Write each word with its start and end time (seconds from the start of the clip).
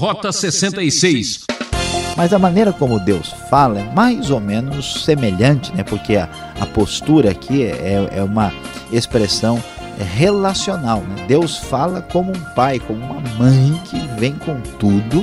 Rota 0.00 0.32
66. 0.32 1.44
Mas 2.16 2.32
a 2.32 2.38
maneira 2.38 2.72
como 2.72 2.98
Deus 2.98 3.34
fala 3.50 3.80
é 3.80 3.94
mais 3.94 4.30
ou 4.30 4.40
menos 4.40 5.04
semelhante, 5.04 5.76
né? 5.76 5.84
Porque 5.84 6.16
a, 6.16 6.26
a 6.58 6.64
postura 6.64 7.32
aqui 7.32 7.64
é, 7.64 8.08
é 8.10 8.22
uma 8.22 8.50
expressão 8.90 9.62
relacional. 10.16 11.02
Né? 11.02 11.26
Deus 11.28 11.58
fala 11.58 12.00
como 12.00 12.32
um 12.32 12.54
pai, 12.54 12.80
como 12.80 12.98
uma 12.98 13.20
mãe 13.36 13.78
que 13.90 13.98
vem 14.18 14.32
com 14.32 14.58
tudo. 14.78 15.22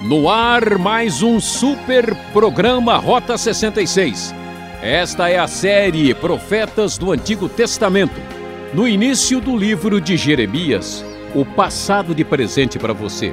No 0.00 0.30
ar, 0.30 0.78
mais 0.78 1.22
um 1.22 1.38
super 1.38 2.16
programa 2.32 2.96
Rota 2.96 3.36
66. 3.36 4.34
Esta 4.80 5.28
é 5.28 5.38
a 5.38 5.46
série 5.46 6.14
Profetas 6.14 6.96
do 6.96 7.12
Antigo 7.12 7.46
Testamento 7.46 8.39
no 8.72 8.86
início 8.86 9.40
do 9.40 9.56
livro 9.56 10.00
de 10.00 10.16
Jeremias, 10.16 11.04
o 11.34 11.44
passado 11.44 12.14
de 12.14 12.24
presente 12.24 12.78
para 12.78 12.92
você. 12.92 13.32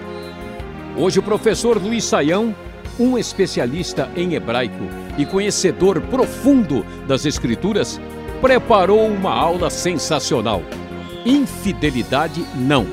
Hoje 0.95 1.19
o 1.19 1.23
professor 1.23 1.77
Luiz 1.77 2.05
Saião, 2.05 2.55
um 2.99 3.17
especialista 3.17 4.09
em 4.15 4.33
hebraico 4.33 4.83
e 5.15 5.25
conhecedor 5.25 6.01
profundo 6.01 6.83
das 7.07 7.23
escrituras, 7.25 8.01
preparou 8.41 9.05
uma 9.05 9.31
aula 9.31 9.69
sensacional. 9.69 10.63
Infidelidade 11.23 12.43
não. 12.55 12.87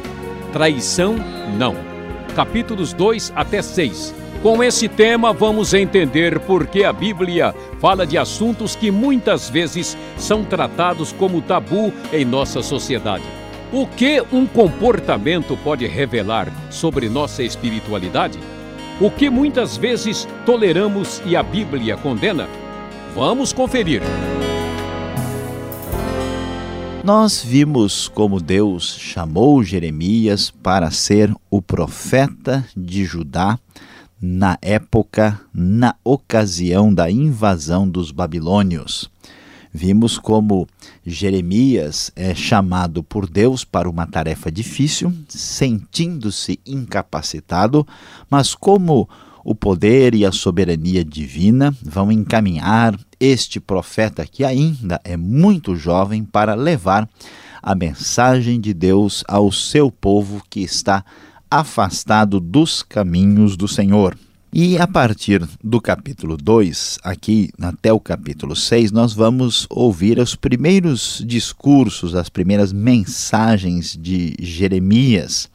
Traição 0.52 1.16
não. 1.56 1.74
Capítulos 2.36 2.92
2 2.92 3.32
até 3.34 3.62
6 3.62 4.23
com 4.44 4.62
esse 4.62 4.90
tema, 4.90 5.32
vamos 5.32 5.72
entender 5.72 6.38
por 6.38 6.66
que 6.66 6.84
a 6.84 6.92
Bíblia 6.92 7.54
fala 7.80 8.06
de 8.06 8.18
assuntos 8.18 8.76
que 8.76 8.90
muitas 8.90 9.48
vezes 9.48 9.96
são 10.18 10.44
tratados 10.44 11.12
como 11.12 11.40
tabu 11.40 11.90
em 12.12 12.26
nossa 12.26 12.62
sociedade. 12.62 13.24
O 13.72 13.86
que 13.86 14.22
um 14.30 14.44
comportamento 14.44 15.56
pode 15.64 15.86
revelar 15.86 16.52
sobre 16.70 17.08
nossa 17.08 17.42
espiritualidade? 17.42 18.38
O 19.00 19.10
que 19.10 19.30
muitas 19.30 19.78
vezes 19.78 20.28
toleramos 20.44 21.22
e 21.24 21.34
a 21.34 21.42
Bíblia 21.42 21.96
condena? 21.96 22.46
Vamos 23.14 23.50
conferir. 23.50 24.02
Nós 27.02 27.42
vimos 27.42 28.08
como 28.08 28.40
Deus 28.40 28.98
chamou 28.98 29.62
Jeremias 29.62 30.50
para 30.50 30.90
ser 30.90 31.34
o 31.50 31.62
profeta 31.62 32.62
de 32.76 33.06
Judá 33.06 33.58
na 34.26 34.56
época, 34.62 35.38
na 35.52 35.94
ocasião 36.02 36.92
da 36.92 37.10
invasão 37.10 37.86
dos 37.86 38.10
babilônios. 38.10 39.10
Vimos 39.70 40.16
como 40.16 40.66
Jeremias 41.04 42.10
é 42.16 42.34
chamado 42.34 43.02
por 43.02 43.28
Deus 43.28 43.64
para 43.66 43.88
uma 43.88 44.06
tarefa 44.06 44.50
difícil, 44.50 45.12
sentindo-se 45.28 46.58
incapacitado, 46.64 47.86
mas 48.30 48.54
como 48.54 49.06
o 49.44 49.54
poder 49.54 50.14
e 50.14 50.24
a 50.24 50.32
soberania 50.32 51.04
divina 51.04 51.76
vão 51.82 52.10
encaminhar 52.10 52.98
este 53.20 53.60
profeta 53.60 54.24
que 54.24 54.42
ainda 54.42 54.98
é 55.04 55.18
muito 55.18 55.76
jovem 55.76 56.24
para 56.24 56.54
levar 56.54 57.06
a 57.62 57.74
mensagem 57.74 58.58
de 58.58 58.72
Deus 58.72 59.22
ao 59.28 59.52
seu 59.52 59.90
povo 59.90 60.42
que 60.48 60.60
está 60.60 61.04
afastado 61.58 62.40
dos 62.40 62.82
caminhos 62.82 63.56
do 63.56 63.68
Senhor. 63.68 64.18
E 64.52 64.76
a 64.76 64.86
partir 64.86 65.48
do 65.62 65.80
capítulo 65.80 66.36
2, 66.36 66.98
aqui 67.02 67.50
até 67.60 67.92
o 67.92 68.00
capítulo 68.00 68.56
6, 68.56 68.90
nós 68.90 69.12
vamos 69.12 69.66
ouvir 69.70 70.18
os 70.18 70.34
primeiros 70.34 71.22
discursos, 71.24 72.14
as 72.14 72.28
primeiras 72.28 72.72
mensagens 72.72 73.96
de 74.00 74.34
Jeremias. 74.40 75.48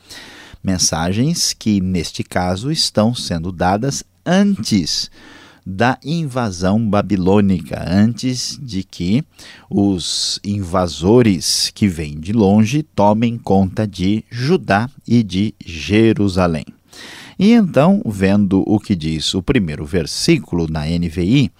Mensagens 0.64 1.54
que, 1.54 1.82
neste 1.82 2.24
caso, 2.24 2.72
estão 2.72 3.14
sendo 3.14 3.52
dadas 3.52 4.04
antes 4.26 5.10
da 5.70 6.00
invasão 6.04 6.90
babilônica, 6.90 7.86
antes 7.88 8.60
de 8.60 8.84
que 8.84 9.24
os 9.70 10.40
invasores 10.44 11.72
que 11.74 11.88
vêm 11.88 12.20
de 12.20 12.34
longe 12.34 12.82
tomem 12.82 13.38
conta 13.38 13.88
de 13.88 14.26
Judá 14.32 14.90
e 15.08 15.22
de 15.22 15.54
Jerusalém. 15.64 16.66
E 17.38 17.54
então, 17.54 18.02
vendo 18.06 18.64
o 18.68 18.80
que 18.80 18.96
diz 18.96 19.34
o 19.34 19.42
primeiro 19.42 19.86
versículo 19.86 20.68
na 20.68 20.86
NVI, 20.86 21.52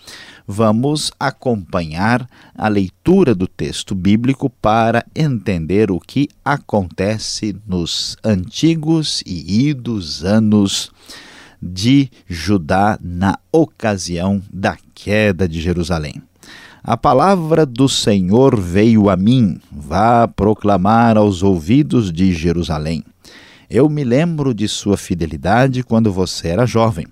vamos 0.46 1.12
acompanhar 1.20 2.28
a 2.56 2.68
leitura 2.68 3.36
do 3.36 3.48
texto 3.48 3.94
bíblico 3.94 4.50
para 4.50 5.06
entender 5.16 5.92
o 5.92 6.00
que 6.00 6.28
acontece 6.44 7.56
nos 7.66 8.18
antigos 8.24 9.24
e 9.26 9.70
idos 9.70 10.26
anos 10.26 10.92
de 11.62 12.10
Judá 12.28 12.98
na 13.02 13.38
ocasião 13.52 14.42
da 14.52 14.78
queda 14.94 15.48
de 15.48 15.62
Jerusalém. 15.62 16.22
A 16.84 16.96
palavra 16.96 17.66
do 17.66 17.90
Senhor 17.90 18.60
veio 18.60 19.10
a 19.10 19.18
mim, 19.18 19.60
vá 19.72 20.28
proclamar 20.28 21.18
aos 21.18 21.44
ouvidos 21.44 22.12
de 22.12 22.34
Jerusalém. 22.34 23.04
Eu 23.70 23.88
me 23.90 24.04
lembro 24.04 24.54
de 24.54 24.68
sua 24.68 24.98
fidelidade 24.98 25.84
quando 25.84 26.12
você 26.12 26.48
era 26.48 26.66
jovem. 26.66 27.06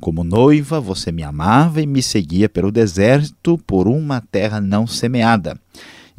Como 0.00 0.24
noiva, 0.24 0.80
você 0.80 1.12
me 1.12 1.22
amava 1.22 1.82
e 1.82 1.86
me 1.86 2.02
seguia 2.02 2.48
pelo 2.48 2.72
deserto 2.72 3.58
por 3.66 3.86
uma 3.86 4.22
terra 4.22 4.60
não 4.60 4.86
semeada. 4.86 5.60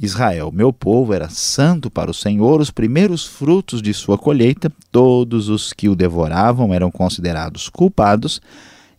Israel, 0.01 0.51
meu 0.51 0.73
povo, 0.73 1.13
era 1.13 1.29
santo 1.29 1.91
para 1.91 2.09
o 2.09 2.13
Senhor, 2.13 2.59
os 2.59 2.71
primeiros 2.71 3.23
frutos 3.23 3.83
de 3.83 3.93
sua 3.93 4.17
colheita, 4.17 4.71
todos 4.91 5.47
os 5.47 5.71
que 5.71 5.87
o 5.87 5.95
devoravam 5.95 6.73
eram 6.73 6.89
considerados 6.89 7.69
culpados, 7.69 8.41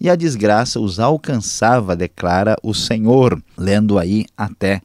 e 0.00 0.08
a 0.08 0.14
desgraça 0.14 0.78
os 0.78 1.00
alcançava, 1.00 1.96
declara 1.96 2.56
o 2.62 2.72
Senhor, 2.72 3.42
lendo 3.58 3.98
aí 3.98 4.26
até 4.36 4.80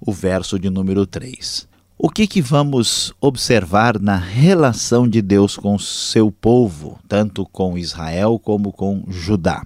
o 0.00 0.12
verso 0.12 0.56
de 0.56 0.70
número 0.70 1.04
3. 1.04 1.66
O 1.98 2.10
que, 2.10 2.28
que 2.28 2.40
vamos 2.40 3.12
observar 3.20 3.98
na 3.98 4.16
relação 4.16 5.08
de 5.08 5.20
Deus 5.20 5.56
com 5.56 5.76
seu 5.80 6.30
povo, 6.30 6.96
tanto 7.08 7.44
com 7.44 7.76
Israel 7.76 8.38
como 8.38 8.70
com 8.70 9.02
Judá? 9.08 9.64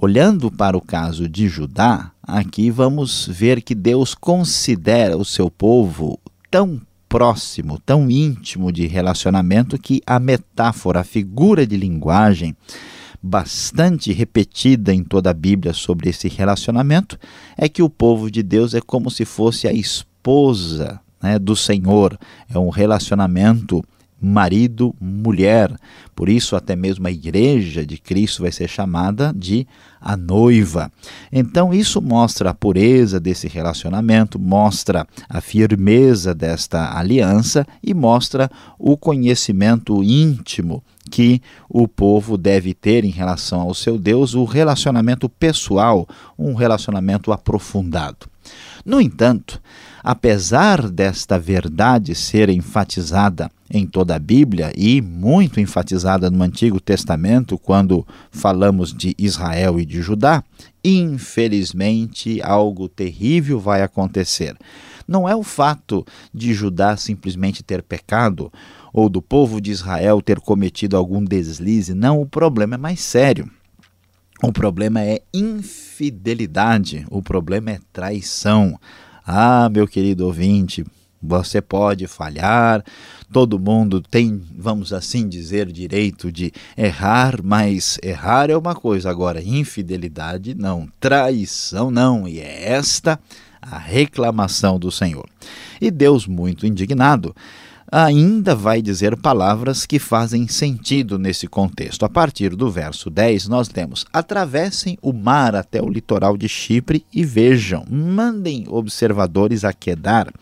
Olhando 0.00 0.48
para 0.48 0.76
o 0.76 0.80
caso 0.80 1.28
de 1.28 1.48
Judá, 1.48 2.12
aqui 2.22 2.70
vamos 2.70 3.26
ver 3.26 3.60
que 3.60 3.74
Deus 3.74 4.14
considera 4.14 5.16
o 5.16 5.24
seu 5.24 5.50
povo 5.50 6.20
tão 6.48 6.80
próximo, 7.08 7.80
tão 7.84 8.08
íntimo 8.08 8.70
de 8.70 8.86
relacionamento 8.86 9.76
que 9.76 10.00
a 10.06 10.20
metáfora, 10.20 11.00
a 11.00 11.04
figura 11.04 11.66
de 11.66 11.76
linguagem 11.76 12.56
bastante 13.20 14.12
repetida 14.12 14.94
em 14.94 15.02
toda 15.02 15.30
a 15.30 15.34
Bíblia 15.34 15.72
sobre 15.72 16.10
esse 16.10 16.28
relacionamento 16.28 17.18
é 17.56 17.68
que 17.68 17.82
o 17.82 17.90
povo 17.90 18.30
de 18.30 18.40
Deus 18.40 18.74
é 18.74 18.80
como 18.80 19.10
se 19.10 19.24
fosse 19.24 19.66
a 19.66 19.72
esposa 19.72 21.00
né, 21.20 21.40
do 21.40 21.56
Senhor. 21.56 22.16
É 22.48 22.56
um 22.56 22.68
relacionamento 22.68 23.84
marido, 24.20 24.94
mulher. 25.00 25.74
Por 26.14 26.28
isso, 26.28 26.56
até 26.56 26.74
mesmo 26.74 27.06
a 27.06 27.10
igreja 27.10 27.86
de 27.86 27.98
Cristo 27.98 28.42
vai 28.42 28.52
ser 28.52 28.68
chamada 28.68 29.32
de 29.34 29.66
a 30.00 30.16
noiva. 30.16 30.90
Então, 31.32 31.72
isso 31.72 32.00
mostra 32.00 32.50
a 32.50 32.54
pureza 32.54 33.20
desse 33.20 33.48
relacionamento, 33.48 34.38
mostra 34.38 35.06
a 35.28 35.40
firmeza 35.40 36.34
desta 36.34 36.96
aliança 36.96 37.66
e 37.82 37.94
mostra 37.94 38.50
o 38.78 38.96
conhecimento 38.96 40.02
íntimo 40.02 40.82
que 41.08 41.40
o 41.68 41.88
povo 41.88 42.36
deve 42.36 42.74
ter 42.74 43.04
em 43.04 43.10
relação 43.10 43.62
ao 43.62 43.74
seu 43.74 43.98
Deus, 43.98 44.34
o 44.34 44.44
relacionamento 44.44 45.28
pessoal, 45.28 46.06
um 46.38 46.54
relacionamento 46.54 47.32
aprofundado. 47.32 48.26
No 48.84 49.00
entanto, 49.00 49.60
apesar 50.02 50.88
desta 50.88 51.38
verdade 51.38 52.14
ser 52.14 52.48
enfatizada 52.48 53.50
em 53.70 53.86
toda 53.86 54.16
a 54.16 54.18
Bíblia 54.18 54.72
e 54.76 55.00
muito 55.00 55.60
enfatizada 55.60 56.30
no 56.30 56.42
Antigo 56.42 56.80
Testamento, 56.80 57.58
quando 57.58 58.06
falamos 58.30 58.94
de 58.94 59.14
Israel 59.18 59.78
e 59.78 59.84
de 59.84 60.00
Judá, 60.00 60.42
infelizmente 60.82 62.40
algo 62.42 62.88
terrível 62.88 63.60
vai 63.60 63.82
acontecer. 63.82 64.56
Não 65.06 65.28
é 65.28 65.34
o 65.34 65.42
fato 65.42 66.04
de 66.32 66.52
Judá 66.52 66.96
simplesmente 66.96 67.62
ter 67.62 67.82
pecado 67.82 68.52
ou 68.92 69.08
do 69.08 69.22
povo 69.22 69.60
de 69.60 69.70
Israel 69.70 70.20
ter 70.22 70.40
cometido 70.40 70.96
algum 70.96 71.22
deslize, 71.24 71.94
não, 71.94 72.20
o 72.20 72.26
problema 72.26 72.74
é 72.74 72.78
mais 72.78 73.00
sério. 73.00 73.50
O 74.42 74.52
problema 74.52 75.02
é 75.02 75.20
infidelidade, 75.34 77.04
o 77.10 77.20
problema 77.20 77.72
é 77.72 77.80
traição. 77.92 78.78
Ah, 79.30 79.68
meu 79.68 79.86
querido 79.86 80.24
ouvinte, 80.24 80.82
você 81.22 81.60
pode 81.60 82.06
falhar, 82.06 82.82
todo 83.30 83.58
mundo 83.58 84.00
tem, 84.00 84.40
vamos 84.56 84.90
assim 84.90 85.28
dizer, 85.28 85.70
direito 85.70 86.32
de 86.32 86.50
errar, 86.74 87.42
mas 87.44 87.98
errar 88.02 88.48
é 88.48 88.56
uma 88.56 88.74
coisa, 88.74 89.10
agora 89.10 89.42
infidelidade 89.42 90.54
não, 90.54 90.88
traição 90.98 91.90
não, 91.90 92.26
e 92.26 92.40
é 92.40 92.72
esta 92.72 93.20
a 93.60 93.76
reclamação 93.76 94.78
do 94.78 94.90
Senhor. 94.90 95.28
E 95.78 95.90
Deus, 95.90 96.26
muito 96.26 96.66
indignado, 96.66 97.36
ainda 97.90 98.54
vai 98.54 98.82
dizer 98.82 99.16
palavras 99.16 99.86
que 99.86 99.98
fazem 99.98 100.46
sentido 100.46 101.18
nesse 101.18 101.46
contexto. 101.46 102.04
A 102.04 102.08
partir 102.08 102.54
do 102.54 102.70
verso 102.70 103.08
10, 103.10 103.48
nós 103.48 103.70
lemos: 103.74 104.04
Atravessem 104.12 104.98
o 105.00 105.12
mar 105.12 105.54
até 105.54 105.82
o 105.82 105.88
litoral 105.88 106.36
de 106.36 106.48
Chipre 106.48 107.04
e 107.12 107.24
vejam, 107.24 107.84
mandem 107.90 108.64
observadores 108.68 109.64
a 109.64 109.72
Quedar 109.72 110.32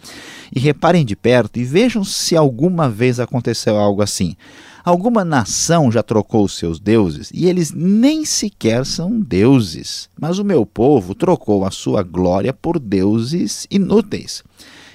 e 0.54 0.58
reparem 0.58 1.04
de 1.04 1.14
perto 1.14 1.58
e 1.58 1.64
vejam 1.64 2.04
se 2.04 2.37
alguma 2.37 2.90
vez 2.90 3.20
aconteceu 3.20 3.76
algo 3.76 4.02
assim. 4.02 4.37
Alguma 4.84 5.25
nação 5.25 5.90
já 5.90 6.00
trocou 6.00 6.46
seus 6.46 6.78
deuses 6.78 7.32
e 7.34 7.46
eles 7.46 7.72
nem 7.72 8.25
sequer 8.25 8.87
são 8.87 9.19
deuses, 9.20 10.08
mas 10.19 10.38
o 10.38 10.44
meu 10.44 10.64
povo 10.64 11.12
trocou 11.12 11.64
a 11.64 11.72
sua 11.72 12.04
glória 12.04 12.52
por 12.52 12.78
deuses 12.78 13.66
inúteis. 13.69 14.44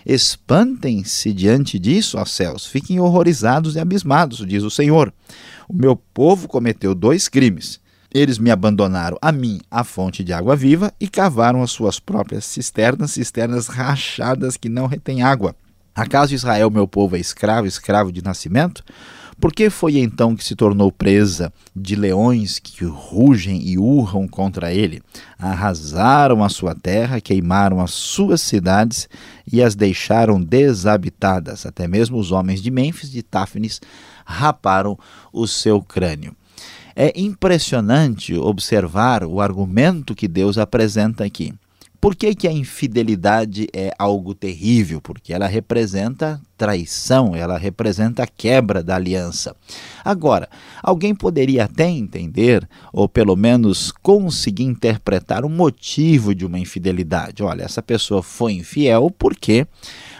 Espantem-se 0.05 1.33
diante 1.33 1.77
disso, 1.77 2.17
ó 2.17 2.25
céus, 2.25 2.65
fiquem 2.65 2.99
horrorizados 2.99 3.75
e 3.75 3.79
abismados, 3.79 4.45
diz 4.45 4.63
o 4.63 4.69
Senhor. 4.69 5.13
O 5.67 5.73
meu 5.73 5.95
povo 5.95 6.47
cometeu 6.47 6.93
dois 6.93 7.27
crimes. 7.27 7.79
Eles 8.13 8.37
me 8.37 8.51
abandonaram 8.51 9.17
a 9.21 9.31
mim, 9.31 9.61
a 9.69 9.83
fonte 9.83 10.23
de 10.23 10.33
água 10.33 10.55
viva, 10.55 10.93
e 10.99 11.07
cavaram 11.07 11.63
as 11.63 11.71
suas 11.71 11.99
próprias 11.99 12.43
cisternas, 12.43 13.11
cisternas 13.11 13.67
rachadas 13.67 14.57
que 14.57 14.67
não 14.67 14.85
retêm 14.85 15.21
água. 15.21 15.55
Acaso 15.95 16.33
Israel, 16.33 16.69
meu 16.69 16.87
povo, 16.87 17.15
é 17.15 17.19
escravo, 17.19 17.67
escravo 17.67 18.11
de 18.11 18.21
nascimento? 18.21 18.83
Por 19.41 19.51
que 19.51 19.71
foi 19.71 19.97
então 19.97 20.35
que 20.35 20.43
se 20.43 20.55
tornou 20.55 20.91
presa 20.91 21.51
de 21.75 21.95
leões 21.95 22.59
que 22.59 22.85
rugem 22.85 23.59
e 23.67 23.75
urram 23.75 24.27
contra 24.27 24.71
ele? 24.71 25.01
Arrasaram 25.39 26.43
a 26.43 26.47
sua 26.47 26.75
terra, 26.75 27.19
queimaram 27.19 27.81
as 27.81 27.89
suas 27.89 28.39
cidades 28.39 29.09
e 29.51 29.59
as 29.59 29.73
deixaram 29.73 30.39
desabitadas. 30.39 31.65
Até 31.65 31.87
mesmo 31.87 32.19
os 32.19 32.31
homens 32.31 32.61
de 32.61 32.69
Mênfis 32.69 33.09
de 33.09 33.23
Táfnis 33.23 33.81
raparam 34.23 34.95
o 35.33 35.47
seu 35.47 35.81
crânio. 35.81 36.35
É 36.95 37.11
impressionante 37.19 38.35
observar 38.35 39.23
o 39.23 39.41
argumento 39.41 40.13
que 40.13 40.27
Deus 40.27 40.59
apresenta 40.59 41.23
aqui. 41.23 41.51
Por 42.01 42.15
que, 42.15 42.33
que 42.33 42.47
a 42.47 42.51
infidelidade 42.51 43.67
é 43.71 43.93
algo 43.99 44.33
terrível? 44.33 44.99
Porque 44.99 45.31
ela 45.31 45.45
representa 45.45 46.41
traição, 46.57 47.35
ela 47.35 47.59
representa 47.59 48.23
a 48.23 48.27
quebra 48.27 48.81
da 48.81 48.95
aliança. 48.95 49.55
Agora, 50.03 50.49
alguém 50.81 51.13
poderia 51.13 51.65
até 51.65 51.87
entender, 51.87 52.67
ou 52.91 53.07
pelo 53.07 53.35
menos 53.35 53.91
conseguir 53.91 54.63
interpretar 54.63 55.45
o 55.45 55.49
motivo 55.49 56.33
de 56.33 56.43
uma 56.43 56.57
infidelidade. 56.57 57.43
Olha, 57.43 57.63
essa 57.63 57.83
pessoa 57.83 58.23
foi 58.23 58.53
infiel 58.53 59.11
porque 59.11 59.67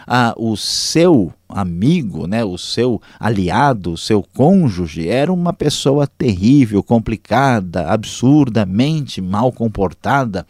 ah, 0.06 0.34
o 0.36 0.56
seu 0.56 1.32
amigo, 1.48 2.28
né, 2.28 2.44
o 2.44 2.56
seu 2.56 3.02
aliado, 3.18 3.94
o 3.94 3.98
seu 3.98 4.22
cônjuge 4.22 5.08
era 5.08 5.32
uma 5.32 5.52
pessoa 5.52 6.06
terrível, 6.06 6.80
complicada, 6.80 7.88
absurdamente 7.88 9.20
mal 9.20 9.50
comportada. 9.50 10.46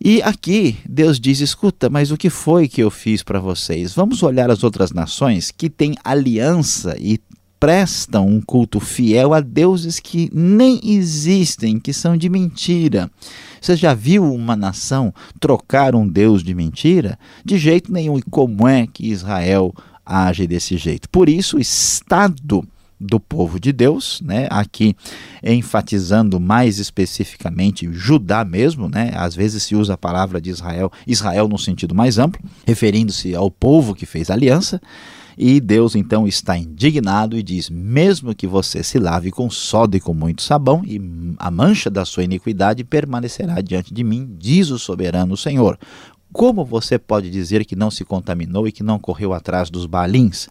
E 0.00 0.22
aqui 0.22 0.76
Deus 0.88 1.18
diz: 1.18 1.40
escuta, 1.40 1.88
mas 1.88 2.10
o 2.10 2.16
que 2.16 2.30
foi 2.30 2.68
que 2.68 2.82
eu 2.82 2.90
fiz 2.90 3.22
para 3.22 3.40
vocês? 3.40 3.94
Vamos 3.94 4.22
olhar 4.22 4.50
as 4.50 4.62
outras 4.62 4.92
nações 4.92 5.50
que 5.50 5.70
têm 5.70 5.94
aliança 6.04 6.96
e 6.98 7.18
prestam 7.58 8.28
um 8.28 8.40
culto 8.40 8.78
fiel 8.78 9.32
a 9.32 9.40
deuses 9.40 9.98
que 9.98 10.30
nem 10.32 10.78
existem, 10.84 11.80
que 11.80 11.92
são 11.92 12.16
de 12.16 12.28
mentira. 12.28 13.10
Você 13.60 13.74
já 13.74 13.94
viu 13.94 14.32
uma 14.32 14.54
nação 14.54 15.12
trocar 15.40 15.94
um 15.94 16.06
deus 16.06 16.42
de 16.42 16.54
mentira? 16.54 17.18
De 17.44 17.58
jeito 17.58 17.90
nenhum. 17.90 18.18
E 18.18 18.22
como 18.22 18.68
é 18.68 18.86
que 18.86 19.06
Israel 19.06 19.74
age 20.04 20.46
desse 20.46 20.76
jeito? 20.76 21.08
Por 21.08 21.28
isso, 21.28 21.56
o 21.56 21.60
Estado 21.60 22.62
do 22.98 23.20
povo 23.20 23.60
de 23.60 23.72
Deus, 23.72 24.20
né? 24.24 24.46
Aqui 24.50 24.96
enfatizando 25.42 26.40
mais 26.40 26.78
especificamente 26.78 27.88
Judá 27.92 28.44
mesmo, 28.44 28.88
né? 28.88 29.12
Às 29.14 29.34
vezes 29.34 29.62
se 29.62 29.76
usa 29.76 29.94
a 29.94 29.98
palavra 29.98 30.40
de 30.40 30.50
Israel, 30.50 30.90
Israel 31.06 31.48
no 31.48 31.58
sentido 31.58 31.94
mais 31.94 32.18
amplo, 32.18 32.42
referindo-se 32.66 33.34
ao 33.34 33.50
povo 33.50 33.94
que 33.94 34.06
fez 34.06 34.30
aliança. 34.30 34.80
E 35.38 35.60
Deus 35.60 35.94
então 35.94 36.26
está 36.26 36.56
indignado 36.56 37.36
e 37.36 37.42
diz: 37.42 37.68
Mesmo 37.68 38.34
que 38.34 38.46
você 38.46 38.82
se 38.82 38.98
lave 38.98 39.30
com 39.30 39.50
soda 39.50 39.96
e 39.96 40.00
com 40.00 40.14
muito 40.14 40.42
sabão, 40.42 40.82
e 40.82 40.98
a 41.36 41.50
mancha 41.50 41.90
da 41.90 42.06
sua 42.06 42.24
iniquidade 42.24 42.82
permanecerá 42.82 43.60
diante 43.60 43.92
de 43.92 44.02
mim, 44.02 44.34
diz 44.38 44.70
o 44.70 44.78
soberano 44.78 45.36
Senhor. 45.36 45.78
Como 46.32 46.64
você 46.64 46.98
pode 46.98 47.30
dizer 47.30 47.64
que 47.66 47.76
não 47.76 47.90
se 47.90 48.04
contaminou 48.04 48.66
e 48.66 48.72
que 48.72 48.82
não 48.82 48.98
correu 48.98 49.34
atrás 49.34 49.68
dos 49.68 49.84
balins? 49.84 50.48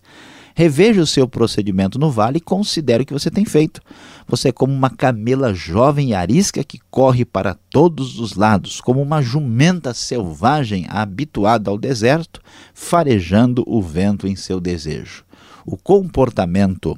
Reveja 0.57 1.01
o 1.01 1.07
seu 1.07 1.27
procedimento 1.27 1.99
no 1.99 2.09
vale 2.09 2.37
e 2.37 2.41
considere 2.41 3.03
o 3.03 3.05
que 3.05 3.11
você 3.11 3.29
tem 3.29 3.43
feito. 3.43 3.81
Você 4.25 4.49
é 4.49 4.51
como 4.53 4.73
uma 4.73 4.89
camela 4.89 5.53
jovem 5.53 6.09
e 6.09 6.13
arisca 6.13 6.63
que 6.63 6.79
corre 6.89 7.25
para 7.25 7.57
todos 7.69 8.19
os 8.19 8.35
lados, 8.35 8.79
como 8.79 9.01
uma 9.01 9.21
jumenta 9.21 9.93
selvagem 9.93 10.85
habituada 10.87 11.69
ao 11.69 11.77
deserto, 11.77 12.39
farejando 12.73 13.65
o 13.67 13.81
vento 13.81 14.27
em 14.27 14.35
seu 14.37 14.61
desejo. 14.61 15.25
O 15.65 15.75
comportamento 15.75 16.97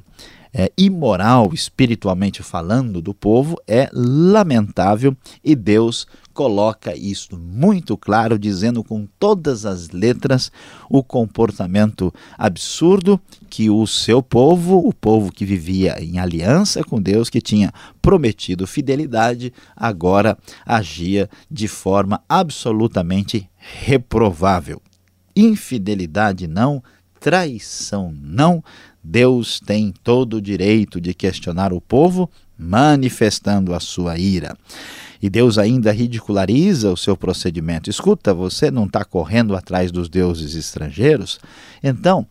é, 0.52 0.70
imoral, 0.78 1.50
espiritualmente 1.52 2.42
falando, 2.42 3.02
do 3.02 3.12
povo 3.12 3.56
é 3.66 3.90
lamentável 3.92 5.16
e 5.42 5.56
Deus 5.56 6.06
coloca 6.38 6.94
isso 6.96 7.36
muito 7.36 7.96
claro, 7.96 8.38
dizendo 8.38 8.84
com 8.84 9.08
todas 9.18 9.66
as 9.66 9.90
letras 9.90 10.52
o 10.88 11.02
comportamento 11.02 12.14
absurdo 12.38 13.20
que 13.50 13.68
o 13.68 13.84
seu 13.88 14.22
povo, 14.22 14.78
o 14.78 14.94
povo 14.94 15.32
que 15.32 15.44
vivia 15.44 16.00
em 16.00 16.20
aliança 16.20 16.84
com 16.84 17.02
Deus, 17.02 17.28
que 17.28 17.40
tinha 17.40 17.72
prometido 18.00 18.68
fidelidade, 18.68 19.52
agora 19.74 20.38
agia 20.64 21.28
de 21.50 21.66
forma 21.66 22.22
absolutamente 22.28 23.50
reprovável. 23.56 24.80
Infidelidade 25.34 26.46
não, 26.46 26.80
traição 27.18 28.14
não. 28.22 28.62
Deus 29.02 29.58
tem 29.58 29.92
todo 30.04 30.34
o 30.34 30.40
direito 30.40 31.00
de 31.00 31.12
questionar 31.14 31.72
o 31.72 31.80
povo, 31.80 32.30
manifestando 32.56 33.74
a 33.74 33.80
sua 33.80 34.16
ira. 34.18 34.56
E 35.20 35.28
Deus 35.28 35.58
ainda 35.58 35.90
ridiculariza 35.90 36.92
o 36.92 36.96
seu 36.96 37.16
procedimento. 37.16 37.90
Escuta, 37.90 38.32
você 38.32 38.70
não 38.70 38.84
está 38.86 39.04
correndo 39.04 39.56
atrás 39.56 39.90
dos 39.90 40.08
deuses 40.08 40.54
estrangeiros? 40.54 41.40
Então, 41.82 42.26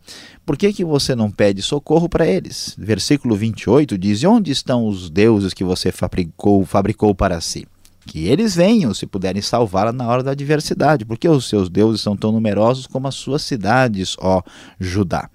por 0.46 0.56
que, 0.56 0.72
que 0.72 0.84
você 0.84 1.14
não 1.14 1.30
pede 1.30 1.62
socorro 1.62 2.08
para 2.08 2.26
eles? 2.26 2.74
Versículo 2.78 3.36
28 3.36 3.98
diz: 3.98 4.24
Onde 4.24 4.50
estão 4.50 4.86
os 4.86 5.10
deuses 5.10 5.52
que 5.52 5.64
você 5.64 5.92
fabricou, 5.92 6.64
fabricou 6.64 7.14
para 7.14 7.40
si? 7.40 7.66
que 8.08 8.26
eles 8.26 8.56
venham, 8.56 8.94
se 8.94 9.06
puderem 9.06 9.42
salvá-la 9.42 9.92
na 9.92 10.08
hora 10.08 10.22
da 10.22 10.30
adversidade, 10.30 11.04
porque 11.04 11.28
os 11.28 11.46
seus 11.46 11.68
deuses 11.68 12.00
são 12.00 12.16
tão 12.16 12.32
numerosos 12.32 12.86
como 12.86 13.06
as 13.06 13.14
suas 13.14 13.42
cidades, 13.42 14.16
ó 14.18 14.42
Judá. 14.80 15.28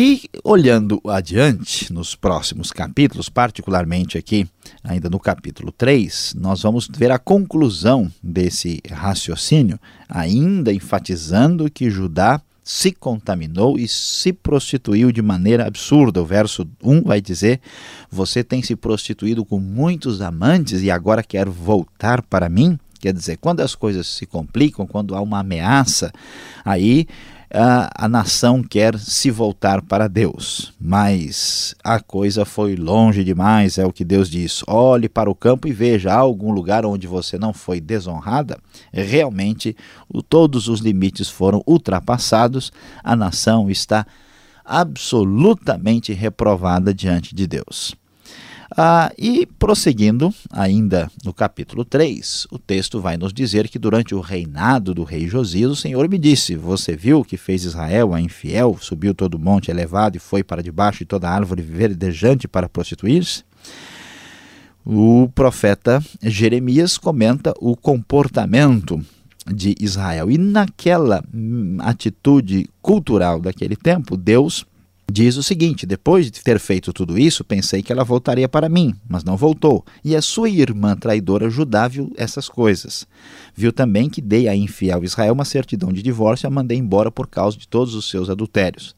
E 0.00 0.30
olhando 0.44 1.00
adiante 1.08 1.92
nos 1.92 2.14
próximos 2.14 2.70
capítulos, 2.70 3.28
particularmente 3.28 4.16
aqui, 4.16 4.46
ainda 4.84 5.10
no 5.10 5.18
capítulo 5.18 5.72
3, 5.72 6.36
nós 6.38 6.62
vamos 6.62 6.88
ver 6.88 7.10
a 7.10 7.18
conclusão 7.18 8.08
desse 8.22 8.80
raciocínio, 8.88 9.76
ainda 10.08 10.72
enfatizando 10.72 11.68
que 11.68 11.90
Judá 11.90 12.40
se 12.62 12.92
contaminou 12.92 13.76
e 13.76 13.88
se 13.88 14.32
prostituiu 14.32 15.10
de 15.10 15.20
maneira 15.20 15.66
absurda. 15.66 16.22
O 16.22 16.24
verso 16.24 16.64
1 16.80 17.02
vai 17.02 17.20
dizer: 17.20 17.60
Você 18.08 18.44
tem 18.44 18.62
se 18.62 18.76
prostituído 18.76 19.44
com 19.44 19.58
muitos 19.58 20.22
amantes 20.22 20.80
e 20.80 20.92
agora 20.92 21.24
quer 21.24 21.48
voltar 21.48 22.22
para 22.22 22.48
mim? 22.48 22.78
Quer 23.00 23.12
dizer, 23.12 23.36
quando 23.38 23.60
as 23.60 23.74
coisas 23.74 24.06
se 24.06 24.26
complicam, 24.26 24.86
quando 24.86 25.16
há 25.16 25.20
uma 25.20 25.40
ameaça, 25.40 26.12
aí 26.64 27.06
a, 27.52 28.04
a 28.04 28.08
nação 28.08 28.62
quer 28.62 28.98
se 28.98 29.30
voltar 29.30 29.82
para 29.82 30.08
Deus. 30.08 30.72
Mas 30.80 31.74
a 31.82 32.00
coisa 32.00 32.44
foi 32.44 32.76
longe 32.76 33.24
demais, 33.24 33.78
é 33.78 33.86
o 33.86 33.92
que 33.92 34.04
Deus 34.04 34.28
diz. 34.28 34.62
Olhe 34.66 35.08
para 35.08 35.30
o 35.30 35.34
campo 35.34 35.66
e 35.66 35.72
veja, 35.72 36.12
há 36.12 36.16
algum 36.16 36.52
lugar 36.52 36.84
onde 36.84 37.06
você 37.06 37.38
não 37.38 37.52
foi 37.52 37.80
desonrada? 37.80 38.58
Realmente, 38.92 39.76
o, 40.08 40.22
todos 40.22 40.68
os 40.68 40.80
limites 40.80 41.28
foram 41.28 41.62
ultrapassados, 41.66 42.72
a 43.02 43.16
nação 43.16 43.70
está 43.70 44.06
absolutamente 44.64 46.12
reprovada 46.12 46.92
diante 46.92 47.34
de 47.34 47.46
Deus. 47.46 47.96
Ah, 48.76 49.10
e 49.16 49.46
prosseguindo, 49.46 50.32
ainda 50.50 51.10
no 51.24 51.32
capítulo 51.32 51.86
3, 51.86 52.46
o 52.50 52.58
texto 52.58 53.00
vai 53.00 53.16
nos 53.16 53.32
dizer 53.32 53.66
que 53.66 53.78
durante 53.78 54.14
o 54.14 54.20
reinado 54.20 54.94
do 54.94 55.04
rei 55.04 55.26
Josias, 55.26 55.70
o 55.70 55.76
Senhor 55.76 56.06
me 56.08 56.18
disse: 56.18 56.54
Você 56.54 56.94
viu 56.94 57.24
que 57.24 57.38
fez 57.38 57.64
Israel 57.64 58.12
a 58.12 58.20
infiel, 58.20 58.76
subiu 58.78 59.14
todo 59.14 59.34
o 59.34 59.38
monte 59.38 59.70
elevado 59.70 60.16
e 60.16 60.20
foi 60.20 60.44
para 60.44 60.62
debaixo 60.62 60.98
de 60.98 61.06
toda 61.06 61.30
árvore 61.30 61.62
verdejante 61.62 62.46
para 62.46 62.68
prostituir-se? 62.68 63.42
O 64.84 65.30
profeta 65.34 66.02
Jeremias 66.22 66.98
comenta 66.98 67.54
o 67.60 67.74
comportamento 67.74 69.00
de 69.50 69.74
Israel. 69.80 70.30
E 70.30 70.36
naquela 70.36 71.24
hum, 71.34 71.78
atitude 71.80 72.68
cultural 72.82 73.40
daquele 73.40 73.76
tempo, 73.76 74.14
Deus 74.14 74.66
diz 75.10 75.36
o 75.36 75.42
seguinte: 75.42 75.86
depois 75.86 76.30
de 76.30 76.42
ter 76.42 76.58
feito 76.58 76.92
tudo 76.92 77.18
isso, 77.18 77.44
pensei 77.44 77.82
que 77.82 77.92
ela 77.92 78.04
voltaria 78.04 78.48
para 78.48 78.68
mim, 78.68 78.94
mas 79.08 79.24
não 79.24 79.36
voltou. 79.36 79.84
E 80.04 80.14
a 80.14 80.22
sua 80.22 80.48
irmã 80.48 80.96
traidora 80.96 81.50
Judá 81.50 81.88
viu 81.88 82.12
essas 82.16 82.48
coisas. 82.48 83.06
Viu 83.54 83.72
também 83.72 84.08
que 84.08 84.20
dei 84.20 84.48
a 84.48 84.54
infiel 84.54 85.04
Israel 85.04 85.32
uma 85.32 85.44
certidão 85.44 85.92
de 85.92 86.02
divórcio 86.02 86.46
e 86.46 86.48
a 86.48 86.50
mandei 86.50 86.78
embora 86.78 87.10
por 87.10 87.26
causa 87.26 87.56
de 87.56 87.66
todos 87.66 87.94
os 87.94 88.08
seus 88.08 88.30
adultérios. 88.30 88.94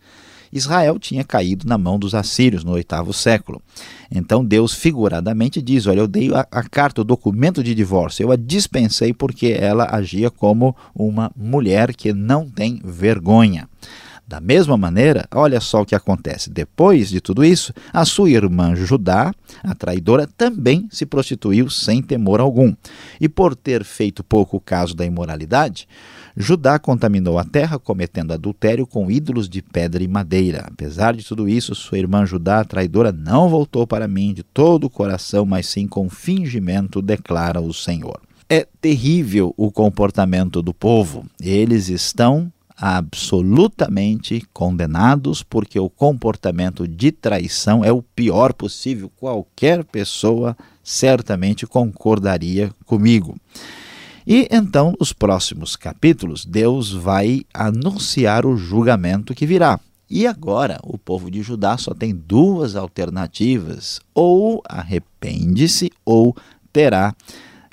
Israel 0.53 0.99
tinha 0.99 1.23
caído 1.23 1.67
na 1.67 1.79
mão 1.79 1.99
dos 1.99 2.15
assírios 2.15 2.65
no 2.65 2.73
oitavo 2.73 3.13
século. 3.13 3.63
Então 4.11 4.45
Deus 4.45 4.75
figuradamente 4.75 5.63
diz: 5.63 5.87
Olha, 5.87 6.01
eu 6.01 6.09
dei 6.09 6.35
a, 6.35 6.47
a, 6.51 6.63
carta, 6.65 7.01
o 7.01 7.05
documento 7.05 7.63
de 7.63 7.75
divórcio, 7.75 8.25
eu 8.25 8.33
a 8.33 8.37
dispensei 8.37 9.13
porque 9.13 9.57
ela 9.59 9.89
agia 9.95 10.31
como 10.31 10.75
uma 10.95 11.31
mulher 11.37 11.95
que 11.95 12.13
não 12.13 12.49
tem 12.49 12.81
vergonha. 12.85 13.69
Da 14.31 14.41
mesma 14.41 14.77
maneira, 14.77 15.27
olha 15.35 15.61
só 15.61 15.83
o 15.83 15.85
que 15.85 15.93
acontece. 15.93 16.51
Depois 16.51 17.09
de 17.09 17.21
tudo 17.21 17.45
isso, 17.45 17.75
a 17.93 18.05
sua 18.05 18.31
irmã 18.31 18.77
Judá, 18.77 19.35
a 19.61 19.75
traidora, 19.75 20.25
também 20.25 20.87
se 20.89 21.05
prostituiu 21.05 21.69
sem 21.69 22.01
temor 22.01 22.39
algum. 22.39 22.73
E 23.21 23.29
por 23.29 23.57
ter 23.57 23.83
feito 23.83 24.23
pouco 24.23 24.61
caso 24.61 24.95
da 24.95 25.05
imoralidade, 25.05 25.89
Judá 26.37 26.79
contaminou 26.79 27.41
a 27.41 27.45
terra, 27.45 27.77
cometendo 27.77 28.33
adultério 28.33 28.87
com 28.87 29.11
ídolos 29.11 29.49
de 29.49 29.61
pedra 29.61 30.01
e 30.01 30.07
madeira. 30.07 30.65
Apesar 30.65 31.17
de 31.17 31.25
tudo 31.25 31.49
isso, 31.49 31.75
sua 31.75 31.99
irmã 31.99 32.25
Judá, 32.25 32.61
a 32.61 32.65
traidora, 32.65 33.11
não 33.11 33.49
voltou 33.49 33.85
para 33.85 34.07
mim 34.07 34.33
de 34.33 34.45
todo 34.45 34.85
o 34.85 34.91
coração, 34.91 35.45
mas 35.45 35.67
sim 35.67 35.89
com 35.89 36.09
fingimento, 36.09 37.03
declara 37.03 37.61
o 37.61 37.75
Senhor. 37.75 38.21
É 38.49 38.65
terrível 38.81 39.53
o 39.57 39.73
comportamento 39.73 40.63
do 40.63 40.73
povo. 40.73 41.27
Eles 41.43 41.89
estão 41.89 42.53
absolutamente 42.81 44.43
condenados, 44.55 45.43
porque 45.43 45.79
o 45.79 45.91
comportamento 45.91 46.89
de 46.89 47.13
traição 47.13 47.85
é 47.85 47.93
o 47.93 48.01
pior 48.01 48.55
possível. 48.55 49.13
Qualquer 49.17 49.85
pessoa 49.85 50.57
certamente 50.83 51.67
concordaria 51.67 52.73
comigo. 52.87 53.37
E 54.27 54.49
então, 54.51 54.95
nos 54.99 55.13
próximos 55.13 55.77
capítulos, 55.77 56.47
Deus 56.47 56.91
vai 56.91 57.43
anunciar 57.53 58.47
o 58.47 58.57
julgamento 58.57 59.35
que 59.35 59.45
virá. 59.45 59.79
E 60.09 60.27
agora, 60.27 60.79
o 60.83 60.97
povo 60.97 61.31
de 61.31 61.43
Judá 61.43 61.77
só 61.77 61.93
tem 61.93 62.15
duas 62.15 62.77
alternativas: 62.77 64.01
ou 64.15 64.63
arrepende-se, 64.67 65.91
ou 66.05 66.35
terá 66.73 67.15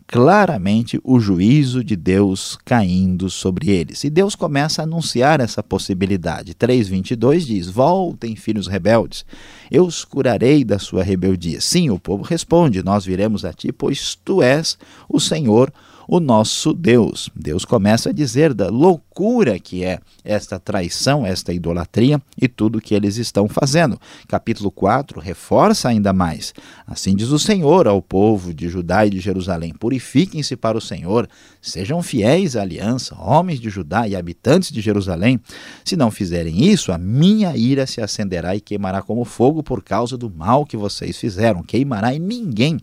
claramente 0.07 0.99
o 1.03 1.19
juízo 1.19 1.83
de 1.83 1.97
Deus 1.97 2.57
caindo 2.63 3.29
sobre 3.29 3.69
eles. 3.69 4.05
E 4.05 4.09
Deus 4.09 4.35
começa 4.35 4.81
a 4.81 4.85
anunciar 4.85 5.41
essa 5.41 5.61
possibilidade. 5.61 6.55
3:22 6.55 7.45
diz: 7.45 7.67
"Voltem, 7.67 8.35
filhos 8.35 8.67
rebeldes, 8.67 9.25
eu 9.69 9.85
os 9.85 10.05
curarei 10.05 10.63
da 10.63 10.79
sua 10.79 11.03
rebeldia". 11.03 11.59
Sim, 11.59 11.89
o 11.89 11.99
povo 11.99 12.23
responde: 12.23 12.81
"Nós 12.81 13.05
viremos 13.05 13.43
a 13.43 13.51
ti, 13.51 13.71
pois 13.73 14.15
tu 14.15 14.41
és 14.41 14.77
o 15.09 15.19
Senhor, 15.19 15.71
o 16.07 16.19
nosso 16.19 16.73
Deus. 16.73 17.29
Deus 17.35 17.65
começa 17.65 18.09
a 18.09 18.13
dizer 18.13 18.53
da 18.53 18.69
loucura 18.69 19.59
que 19.59 19.83
é 19.83 19.99
esta 20.23 20.59
traição, 20.59 21.25
esta 21.25 21.51
idolatria 21.51 22.21
e 22.41 22.47
tudo 22.47 22.79
que 22.79 22.95
eles 22.95 23.17
estão 23.17 23.47
fazendo. 23.49 23.99
Capítulo 24.27 24.71
4 24.71 25.19
reforça 25.19 25.89
ainda 25.89 26.13
mais. 26.13 26.53
Assim 26.85 27.15
diz 27.15 27.29
o 27.29 27.39
Senhor 27.39 27.87
ao 27.87 28.01
povo 28.01 28.53
de 28.53 28.69
Judá 28.69 29.05
e 29.05 29.09
de 29.09 29.19
Jerusalém: 29.19 29.73
Purifiquem-se 29.73 30.55
para 30.55 30.77
o 30.77 30.81
Senhor, 30.81 31.27
sejam 31.61 32.01
fiéis 32.01 32.55
à 32.55 32.61
aliança, 32.61 33.15
homens 33.19 33.59
de 33.59 33.69
Judá 33.69 34.07
e 34.07 34.15
habitantes 34.15 34.71
de 34.71 34.79
Jerusalém. 34.79 35.39
Se 35.83 35.97
não 35.97 36.09
fizerem 36.09 36.65
isso, 36.65 36.91
a 36.91 36.97
minha 36.97 37.55
ira 37.57 37.85
se 37.85 38.01
acenderá 38.01 38.55
e 38.55 38.61
queimará 38.61 39.01
como 39.01 39.25
fogo 39.25 39.61
por 39.61 39.83
causa 39.83 40.17
do 40.17 40.29
mal 40.29 40.65
que 40.65 40.77
vocês 40.77 41.17
fizeram. 41.17 41.63
Queimará 41.63 42.13
e 42.13 42.19
ninguém 42.19 42.79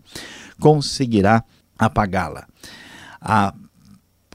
conseguirá 0.59 1.43
apagá-la. 1.77 2.45
A 3.27 3.55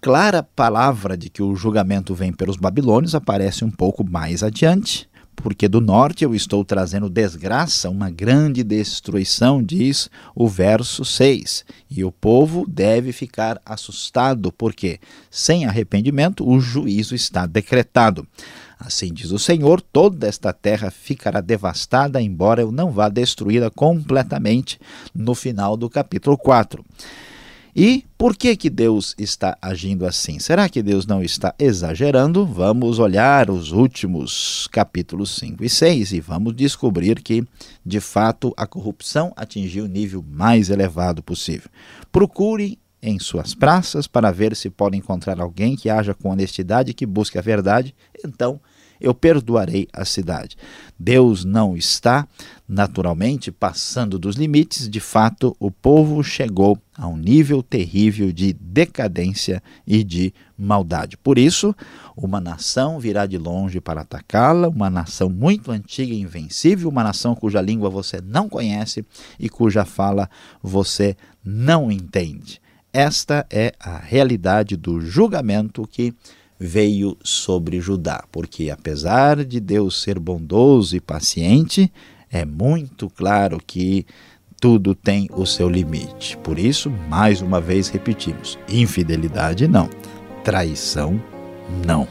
clara 0.03 0.43
palavra 0.43 1.17
de 1.17 1.31
que 1.31 1.41
o 1.41 1.55
julgamento 1.55 2.13
vem 2.13 2.33
pelos 2.33 2.57
babilônios 2.57 3.15
aparece 3.15 3.65
um 3.65 3.71
pouco 3.71 4.03
mais 4.03 4.43
adiante, 4.43 5.09
porque 5.37 5.69
do 5.69 5.81
norte 5.81 6.25
eu 6.25 6.35
estou 6.35 6.65
trazendo 6.65 7.09
desgraça, 7.09 7.89
uma 7.89 8.11
grande 8.11 8.65
destruição, 8.65 9.63
diz 9.63 10.11
o 10.35 10.49
verso 10.49 11.05
6. 11.05 11.65
E 11.89 12.03
o 12.03 12.11
povo 12.11 12.67
deve 12.69 13.13
ficar 13.13 13.61
assustado, 13.65 14.51
porque 14.51 14.99
sem 15.31 15.67
arrependimento 15.67 16.45
o 16.45 16.59
juízo 16.59 17.15
está 17.15 17.47
decretado. 17.47 18.27
Assim 18.77 19.15
diz 19.15 19.31
o 19.31 19.39
Senhor: 19.39 19.81
toda 19.81 20.27
esta 20.27 20.53
terra 20.53 20.91
ficará 20.91 21.41
devastada, 21.41 22.21
embora 22.21 22.61
eu 22.61 22.73
não 22.73 22.91
vá 22.91 23.09
destruí-la 23.09 23.71
completamente 23.71 24.81
no 25.15 25.37
final 25.37 25.77
do 25.77 25.89
capítulo 25.89 26.37
4. 26.37 26.85
E 27.75 28.05
por 28.19 28.37
que 28.37 28.57
que 28.57 28.69
Deus 28.69 29.15
está 29.17 29.57
agindo 29.63 30.05
assim? 30.05 30.39
Será 30.39 30.69
que 30.69 30.83
Deus 30.83 31.07
não 31.07 31.23
está 31.23 31.55
exagerando? 31.59 32.45
Vamos 32.45 32.99
olhar 32.99 33.49
os 33.49 33.71
últimos 33.71 34.69
capítulos 34.73 35.31
5 35.37 35.63
e 35.65 35.69
6 35.69 36.13
e 36.13 36.21
vamos 36.21 36.55
descobrir 36.55 37.23
que, 37.23 37.45
de 37.87 38.01
fato, 38.01 38.53
a 38.57 38.67
corrupção 38.67 39.33
atingiu 39.37 39.85
o 39.85 39.89
nível 39.89 40.25
mais 40.29 40.69
elevado 40.69 41.23
possível. 41.23 41.71
Procure 42.11 42.79
em 43.03 43.19
suas 43.19 43.55
praças 43.55 44.07
para 44.07 44.31
ver 44.31 44.55
se 44.55 44.69
pode 44.69 44.97
encontrar 44.97 45.41
alguém 45.41 45.77
que 45.77 45.89
haja 45.89 46.13
com 46.13 46.31
honestidade 46.31 46.91
e 46.91 46.95
que 46.95 47.07
busque 47.07 47.39
a 47.39 47.43
verdade. 47.43 47.95
Então, 48.25 48.61
eu 49.01 49.15
perdoarei 49.15 49.89
a 49.93 50.05
cidade. 50.05 50.57
Deus 50.99 51.45
não 51.45 51.77
está, 51.77 52.29
naturalmente, 52.69 53.51
passando 53.51 54.19
dos 54.19 54.37
limites. 54.37 54.89
De 54.89 55.01
fato, 55.01 55.57
o 55.59 55.71
povo 55.71 56.23
chegou 56.23 56.79
a 56.97 57.07
um 57.07 57.17
nível 57.17 57.63
terrível 57.63 58.31
de 58.31 58.53
decadência 58.53 59.63
e 59.87 60.05
de 60.05 60.35
maldade. 60.59 61.17
Por 61.17 61.39
isso, 61.39 61.75
uma 62.15 62.41
nação 62.41 63.01
virá 63.01 63.25
de 63.25 63.39
longe 63.39 63.81
para 63.81 64.03
atacá-la, 64.03 64.69
uma 64.69 64.91
nação 64.91 65.31
muito 65.31 65.71
antiga 65.71 66.13
e 66.13 66.21
invencível, 66.21 66.91
uma 66.91 67.03
nação 67.03 67.35
cuja 67.35 67.63
língua 67.63 67.89
você 67.89 68.21
não 68.21 68.49
conhece 68.49 69.05
e 69.39 69.49
cuja 69.49 69.87
fala 69.87 70.29
você 70.63 71.17
não 71.43 71.91
entende. 71.91 72.61
Esta 72.93 73.47
é 73.49 73.73
a 73.79 73.99
realidade 73.99 74.77
do 74.77 75.01
julgamento 75.01 75.87
que 75.87 76.13
veio 76.63 77.17
sobre 77.25 77.81
Judá, 77.81 78.23
porque 78.31 78.69
apesar 78.69 79.43
de 79.47 79.59
Deus 79.59 80.03
ser 80.03 80.19
bondoso 80.19 80.95
e 80.95 81.01
paciente, 81.01 81.91
é 82.31 82.45
muito 82.45 83.09
claro 83.09 83.59
que 83.67 84.05
tudo 84.61 84.95
tem 84.95 85.27
o 85.33 85.47
seu 85.47 85.71
limite. 85.71 86.37
Por 86.37 86.59
isso, 86.59 86.91
mais 87.09 87.41
uma 87.41 87.63
vez 87.63 87.89
repetimos: 87.89 88.59
infidelidade 88.69 89.67
não, 89.67 89.89
traição 90.45 91.21
não. 91.87 92.07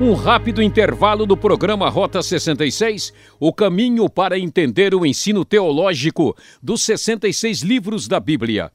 Um 0.00 0.14
rápido 0.14 0.62
intervalo 0.62 1.26
do 1.26 1.36
programa 1.36 1.86
Rota 1.90 2.22
66, 2.22 3.12
o 3.38 3.52
caminho 3.52 4.08
para 4.08 4.38
entender 4.38 4.94
o 4.94 5.04
ensino 5.04 5.44
teológico 5.44 6.34
dos 6.62 6.82
66 6.84 7.60
livros 7.60 8.08
da 8.08 8.18
Bíblia. 8.18 8.72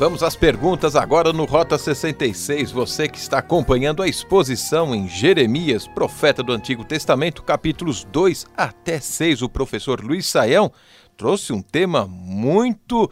Vamos 0.00 0.22
às 0.22 0.34
perguntas 0.34 0.96
agora 0.96 1.30
no 1.30 1.44
Rota 1.44 1.76
66. 1.76 2.72
Você 2.72 3.06
que 3.06 3.18
está 3.18 3.36
acompanhando 3.36 4.02
a 4.02 4.08
exposição 4.08 4.94
em 4.94 5.06
Jeremias, 5.06 5.86
profeta 5.86 6.42
do 6.42 6.54
Antigo 6.54 6.86
Testamento, 6.86 7.42
capítulos 7.42 8.02
2 8.04 8.46
até 8.56 8.98
6. 8.98 9.42
O 9.42 9.48
professor 9.50 10.02
Luiz 10.02 10.24
Saião 10.24 10.72
trouxe 11.18 11.52
um 11.52 11.60
tema 11.60 12.06
muito 12.06 13.10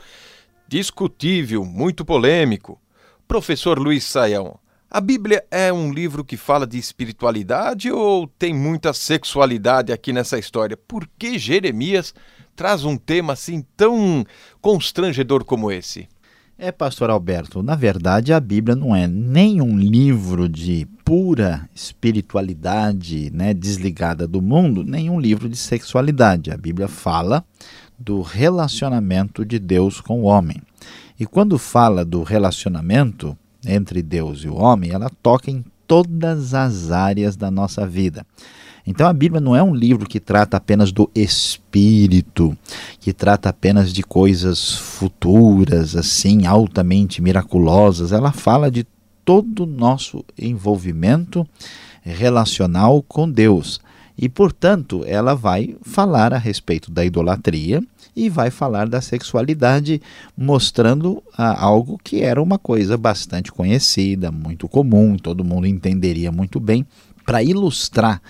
discutível, 0.66 1.62
muito 1.62 2.06
polêmico. 2.06 2.80
Professor 3.28 3.78
Luiz 3.78 4.04
Saião, 4.04 4.58
a 4.90 4.98
Bíblia 4.98 5.44
é 5.50 5.70
um 5.70 5.92
livro 5.92 6.24
que 6.24 6.38
fala 6.38 6.66
de 6.66 6.78
espiritualidade 6.78 7.92
ou 7.92 8.26
tem 8.26 8.54
muita 8.54 8.94
sexualidade 8.94 9.92
aqui 9.92 10.10
nessa 10.10 10.38
história? 10.38 10.74
Por 10.74 11.06
que 11.18 11.38
Jeremias 11.38 12.14
traz 12.56 12.86
um 12.86 12.96
tema 12.96 13.34
assim 13.34 13.62
tão 13.76 14.24
constrangedor 14.62 15.44
como 15.44 15.70
esse? 15.70 16.08
É, 16.60 16.72
pastor 16.72 17.08
Alberto, 17.08 17.62
na 17.62 17.76
verdade 17.76 18.32
a 18.32 18.40
Bíblia 18.40 18.74
não 18.74 18.94
é 18.94 19.06
nem 19.06 19.62
um 19.62 19.78
livro 19.78 20.48
de 20.48 20.88
pura 21.04 21.70
espiritualidade, 21.72 23.30
né, 23.32 23.54
desligada 23.54 24.26
do 24.26 24.42
mundo, 24.42 24.82
nem 24.82 25.08
um 25.08 25.20
livro 25.20 25.48
de 25.48 25.56
sexualidade. 25.56 26.50
A 26.50 26.56
Bíblia 26.56 26.88
fala 26.88 27.44
do 27.96 28.22
relacionamento 28.22 29.44
de 29.44 29.60
Deus 29.60 30.00
com 30.00 30.22
o 30.22 30.24
homem. 30.24 30.60
E 31.16 31.24
quando 31.24 31.58
fala 31.58 32.04
do 32.04 32.24
relacionamento 32.24 33.38
entre 33.64 34.02
Deus 34.02 34.40
e 34.40 34.48
o 34.48 34.56
homem, 34.56 34.90
ela 34.90 35.12
toca 35.22 35.52
em 35.52 35.64
todas 35.86 36.54
as 36.54 36.90
áreas 36.90 37.36
da 37.36 37.52
nossa 37.52 37.86
vida. 37.86 38.26
Então 38.88 39.06
a 39.06 39.12
Bíblia 39.12 39.38
não 39.38 39.54
é 39.54 39.62
um 39.62 39.74
livro 39.74 40.08
que 40.08 40.18
trata 40.18 40.56
apenas 40.56 40.90
do 40.90 41.10
espírito, 41.14 42.56
que 42.98 43.12
trata 43.12 43.50
apenas 43.50 43.92
de 43.92 44.02
coisas 44.02 44.72
futuras, 44.72 45.94
assim, 45.94 46.46
altamente 46.46 47.20
miraculosas. 47.20 48.12
Ela 48.12 48.32
fala 48.32 48.70
de 48.70 48.86
todo 49.26 49.64
o 49.64 49.66
nosso 49.66 50.24
envolvimento 50.38 51.46
relacional 52.02 53.02
com 53.02 53.30
Deus. 53.30 53.78
E, 54.16 54.26
portanto, 54.26 55.04
ela 55.06 55.34
vai 55.34 55.76
falar 55.82 56.32
a 56.32 56.38
respeito 56.38 56.90
da 56.90 57.04
idolatria 57.04 57.82
e 58.16 58.30
vai 58.30 58.50
falar 58.50 58.88
da 58.88 59.02
sexualidade, 59.02 60.00
mostrando 60.34 61.22
ah, 61.36 61.62
algo 61.62 62.00
que 62.02 62.22
era 62.22 62.42
uma 62.42 62.58
coisa 62.58 62.96
bastante 62.96 63.52
conhecida, 63.52 64.32
muito 64.32 64.66
comum, 64.66 65.18
todo 65.18 65.44
mundo 65.44 65.66
entenderia 65.66 66.32
muito 66.32 66.58
bem, 66.58 66.86
para 67.26 67.42
ilustrar 67.42 68.22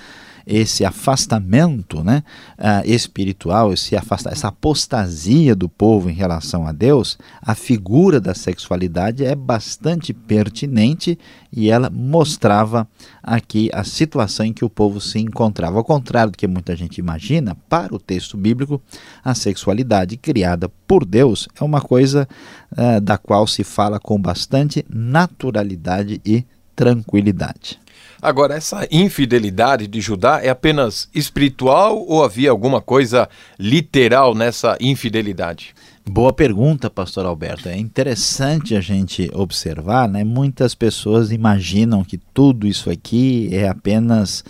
esse 0.49 0.83
afastamento 0.83 2.03
né, 2.03 2.23
uh, 2.59 2.89
espiritual, 2.91 3.71
esse 3.71 3.95
afasta 3.95 4.31
essa 4.31 4.49
apostasia 4.49 5.55
do 5.55 5.69
povo 5.69 6.09
em 6.09 6.15
relação 6.15 6.67
a 6.67 6.73
Deus, 6.73 7.19
a 7.43 7.55
figura 7.55 8.19
da 8.19 8.35
sexualidade 8.35 9.25
é 9.25 9.35
bastante 9.35 10.15
pertinente 10.15 11.19
e 11.53 11.71
ela 11.71 11.91
mostrava 11.91 12.89
aqui 13.23 13.69
a 13.75 13.85
situação 13.85 14.47
em 14.47 14.53
que 14.53 14.65
o 14.65 14.71
povo 14.71 15.01
se 15.01 15.19
encontrava. 15.19 15.77
Ao 15.77 15.85
contrário 15.85 16.33
do 16.33 16.39
que 16.39 16.49
muita 16.49 16.75
gente 16.75 16.99
imagina, 16.99 17.55
para 17.69 17.95
o 17.95 17.99
texto 17.99 18.37
bíblico, 18.37 18.81
a 19.23 19.35
sexualidade 19.35 20.17
criada 20.17 20.71
por 20.87 21.05
Deus 21.05 21.47
é 21.61 21.63
uma 21.63 21.83
coisa 21.83 22.27
uh, 22.73 23.01
da 23.03 23.19
qual 23.19 23.47
se 23.47 23.63
fala 23.63 24.01
com 24.01 24.19
bastante 24.19 24.85
naturalidade 24.89 26.23
e 26.25 26.45
tranquilidade. 26.75 27.79
Agora, 28.21 28.55
essa 28.55 28.87
infidelidade 28.91 29.87
de 29.87 30.01
Judá 30.01 30.41
é 30.43 30.49
apenas 30.49 31.09
espiritual 31.15 32.05
ou 32.07 32.25
havia 32.25 32.51
alguma 32.51 32.81
coisa 32.81 33.29
literal 33.59 34.35
nessa 34.35 34.77
infidelidade? 34.81 35.75
Boa 36.05 36.33
pergunta, 36.33 36.91
pastor 36.91 37.27
Alberto. 37.27 37.69
É 37.69 37.77
interessante 37.77 38.75
a 38.75 38.81
gente 38.81 39.31
observar, 39.35 40.09
né? 40.09 40.25
Muitas 40.25 40.75
pessoas 40.75 41.31
imaginam 41.31 42.03
que 42.03 42.19
tudo 42.19 42.67
isso 42.67 42.91
aqui 42.91 43.51
é 43.53 43.69
apenas 43.69 44.43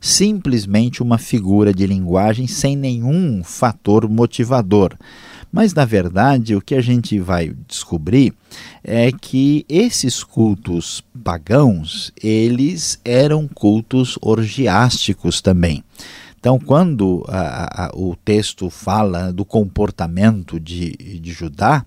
simplesmente 0.00 1.00
uma 1.00 1.16
figura 1.16 1.72
de 1.72 1.86
linguagem 1.86 2.48
sem 2.48 2.74
nenhum 2.74 3.44
fator 3.44 4.08
motivador. 4.08 4.96
Mas, 5.52 5.74
na 5.74 5.84
verdade, 5.84 6.56
o 6.56 6.62
que 6.62 6.74
a 6.74 6.80
gente 6.80 7.20
vai 7.20 7.54
descobrir 7.68 8.32
é 8.82 9.12
que 9.12 9.66
esses 9.68 10.24
cultos 10.24 11.04
pagãos, 11.22 12.10
eles 12.22 12.98
eram 13.04 13.46
cultos 13.46 14.18
orgiásticos 14.22 15.42
também. 15.42 15.84
Então, 16.40 16.58
quando 16.58 17.24
a, 17.28 17.84
a, 17.84 17.90
o 17.94 18.16
texto 18.16 18.70
fala 18.70 19.32
do 19.32 19.44
comportamento 19.44 20.58
de, 20.58 20.96
de 20.96 21.32
Judá 21.32 21.84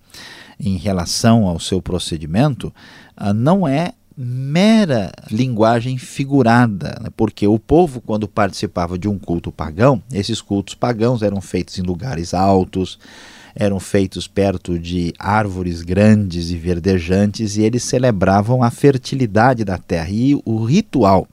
em 0.60 0.78
relação 0.78 1.46
ao 1.46 1.60
seu 1.60 1.82
procedimento, 1.82 2.74
a, 3.18 3.34
não 3.34 3.68
é 3.68 3.94
mera 4.16 5.12
linguagem 5.30 5.98
figurada, 5.98 6.98
né? 7.02 7.10
porque 7.18 7.48
o 7.48 7.60
povo, 7.60 8.00
quando 8.00 8.28
participava 8.28 8.98
de 8.98 9.10
um 9.10 9.20
culto 9.20 9.52
pagão, 9.52 10.02
esses 10.12 10.40
cultos 10.40 10.74
pagãos 10.74 11.22
eram 11.22 11.42
feitos 11.42 11.78
em 11.78 11.82
lugares 11.82 12.34
altos, 12.34 12.98
eram 13.56 13.80
feitos 13.80 14.28
perto 14.28 14.78
de 14.78 15.14
árvores 15.18 15.82
grandes 15.82 16.50
e 16.52 16.58
verdejantes 16.58 17.56
e 17.56 17.62
eles 17.62 17.84
celebravam 17.84 18.62
a 18.62 18.70
fertilidade 18.70 19.64
da 19.64 19.78
terra. 19.78 20.10
E 20.10 20.36
o 20.44 20.66
ritual 20.66 21.28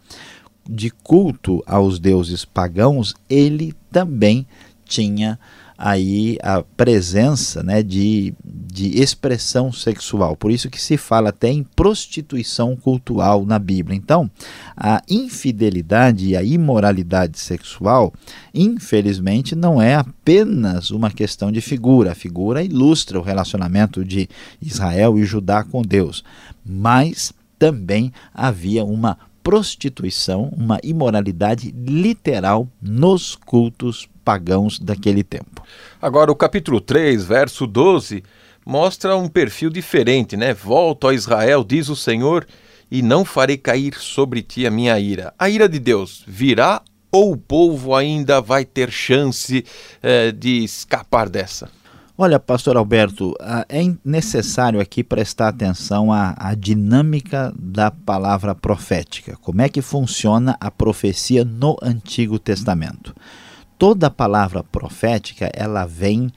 de 0.68 0.90
culto 0.90 1.62
aos 1.66 1.98
deuses 1.98 2.44
pagãos, 2.44 3.14
ele 3.28 3.74
também 3.90 4.46
tinha 4.84 5.38
aí 5.76 6.38
a 6.42 6.62
presença 6.62 7.62
né, 7.62 7.82
de, 7.82 8.34
de 8.44 9.00
expressão 9.00 9.72
sexual. 9.72 10.36
Por 10.36 10.50
isso 10.50 10.70
que 10.70 10.80
se 10.80 10.96
fala 10.96 11.30
até 11.30 11.50
em 11.50 11.62
prostituição 11.62 12.76
cultural 12.76 13.44
na 13.44 13.58
Bíblia. 13.58 13.96
Então, 13.96 14.30
a 14.76 15.02
infidelidade 15.08 16.28
e 16.28 16.36
a 16.36 16.42
imoralidade 16.42 17.38
sexual, 17.38 18.12
infelizmente, 18.54 19.54
não 19.54 19.80
é 19.80 19.94
apenas 19.94 20.90
uma 20.90 21.10
questão 21.10 21.50
de 21.50 21.60
figura. 21.60 22.12
A 22.12 22.16
figura 22.16 22.62
ilustra 22.62 23.18
o 23.18 23.22
relacionamento 23.22 24.04
de 24.04 24.28
Israel 24.60 25.18
e 25.18 25.24
Judá 25.24 25.64
com 25.64 25.82
Deus, 25.82 26.24
mas 26.64 27.32
também 27.58 28.12
havia 28.34 28.84
uma 28.84 29.18
prostituição, 29.42 30.52
uma 30.56 30.78
imoralidade 30.82 31.74
literal 31.76 32.68
nos 32.80 33.34
cultos 33.34 34.08
pagãos 34.24 34.78
daquele 34.78 35.22
tempo. 35.22 35.62
Agora, 36.00 36.30
o 36.30 36.36
capítulo 36.36 36.80
3, 36.80 37.24
verso 37.24 37.66
12, 37.66 38.22
mostra 38.64 39.16
um 39.16 39.28
perfil 39.28 39.70
diferente, 39.70 40.36
né? 40.36 40.54
Volto 40.54 41.08
a 41.08 41.14
Israel, 41.14 41.64
diz 41.64 41.88
o 41.88 41.96
Senhor, 41.96 42.46
e 42.90 43.02
não 43.02 43.24
farei 43.24 43.56
cair 43.56 43.94
sobre 43.94 44.42
ti 44.42 44.66
a 44.66 44.70
minha 44.70 44.98
ira. 44.98 45.32
A 45.38 45.48
ira 45.48 45.68
de 45.68 45.78
Deus 45.78 46.22
virá 46.26 46.82
ou 47.10 47.32
o 47.32 47.36
povo 47.36 47.94
ainda 47.94 48.40
vai 48.40 48.64
ter 48.64 48.90
chance 48.90 49.64
eh, 50.02 50.32
de 50.32 50.64
escapar 50.64 51.28
dessa? 51.28 51.68
Olha, 52.16 52.38
pastor 52.38 52.76
Alberto, 52.76 53.34
é 53.68 53.82
necessário 54.04 54.80
aqui 54.80 55.02
prestar 55.02 55.48
atenção 55.48 56.12
à, 56.12 56.34
à, 56.38 56.54
dinâmica 56.54 57.52
da 57.58 57.90
palavra 57.90 58.54
profética. 58.54 59.36
Como 59.40 59.60
é 59.60 59.68
que 59.68 59.82
funciona 59.82 60.56
a 60.60 60.70
profecia 60.70 61.44
no 61.44 61.76
Antigo 61.82 62.38
Testamento? 62.38 63.14
Toda 63.82 64.08
palavra 64.08 64.62
profética, 64.62 65.50
ela 65.52 65.84
vem 65.84 66.30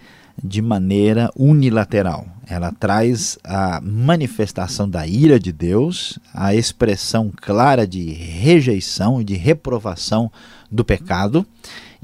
de 0.44 0.64
maneira 0.64 1.30
unilateral. 1.38 2.26
Ela 2.48 2.72
traz 2.72 3.38
a 3.44 3.80
manifestação 3.80 4.90
da 4.90 5.06
ira 5.06 5.40
de 5.40 5.52
Deus, 5.52 6.18
a 6.34 6.56
expressão 6.56 7.32
clara 7.40 7.86
de 7.86 8.12
rejeição 8.14 9.22
e 9.22 9.24
de 9.24 9.36
reprovação 9.36 10.32
do 10.72 10.84
pecado 10.84 11.46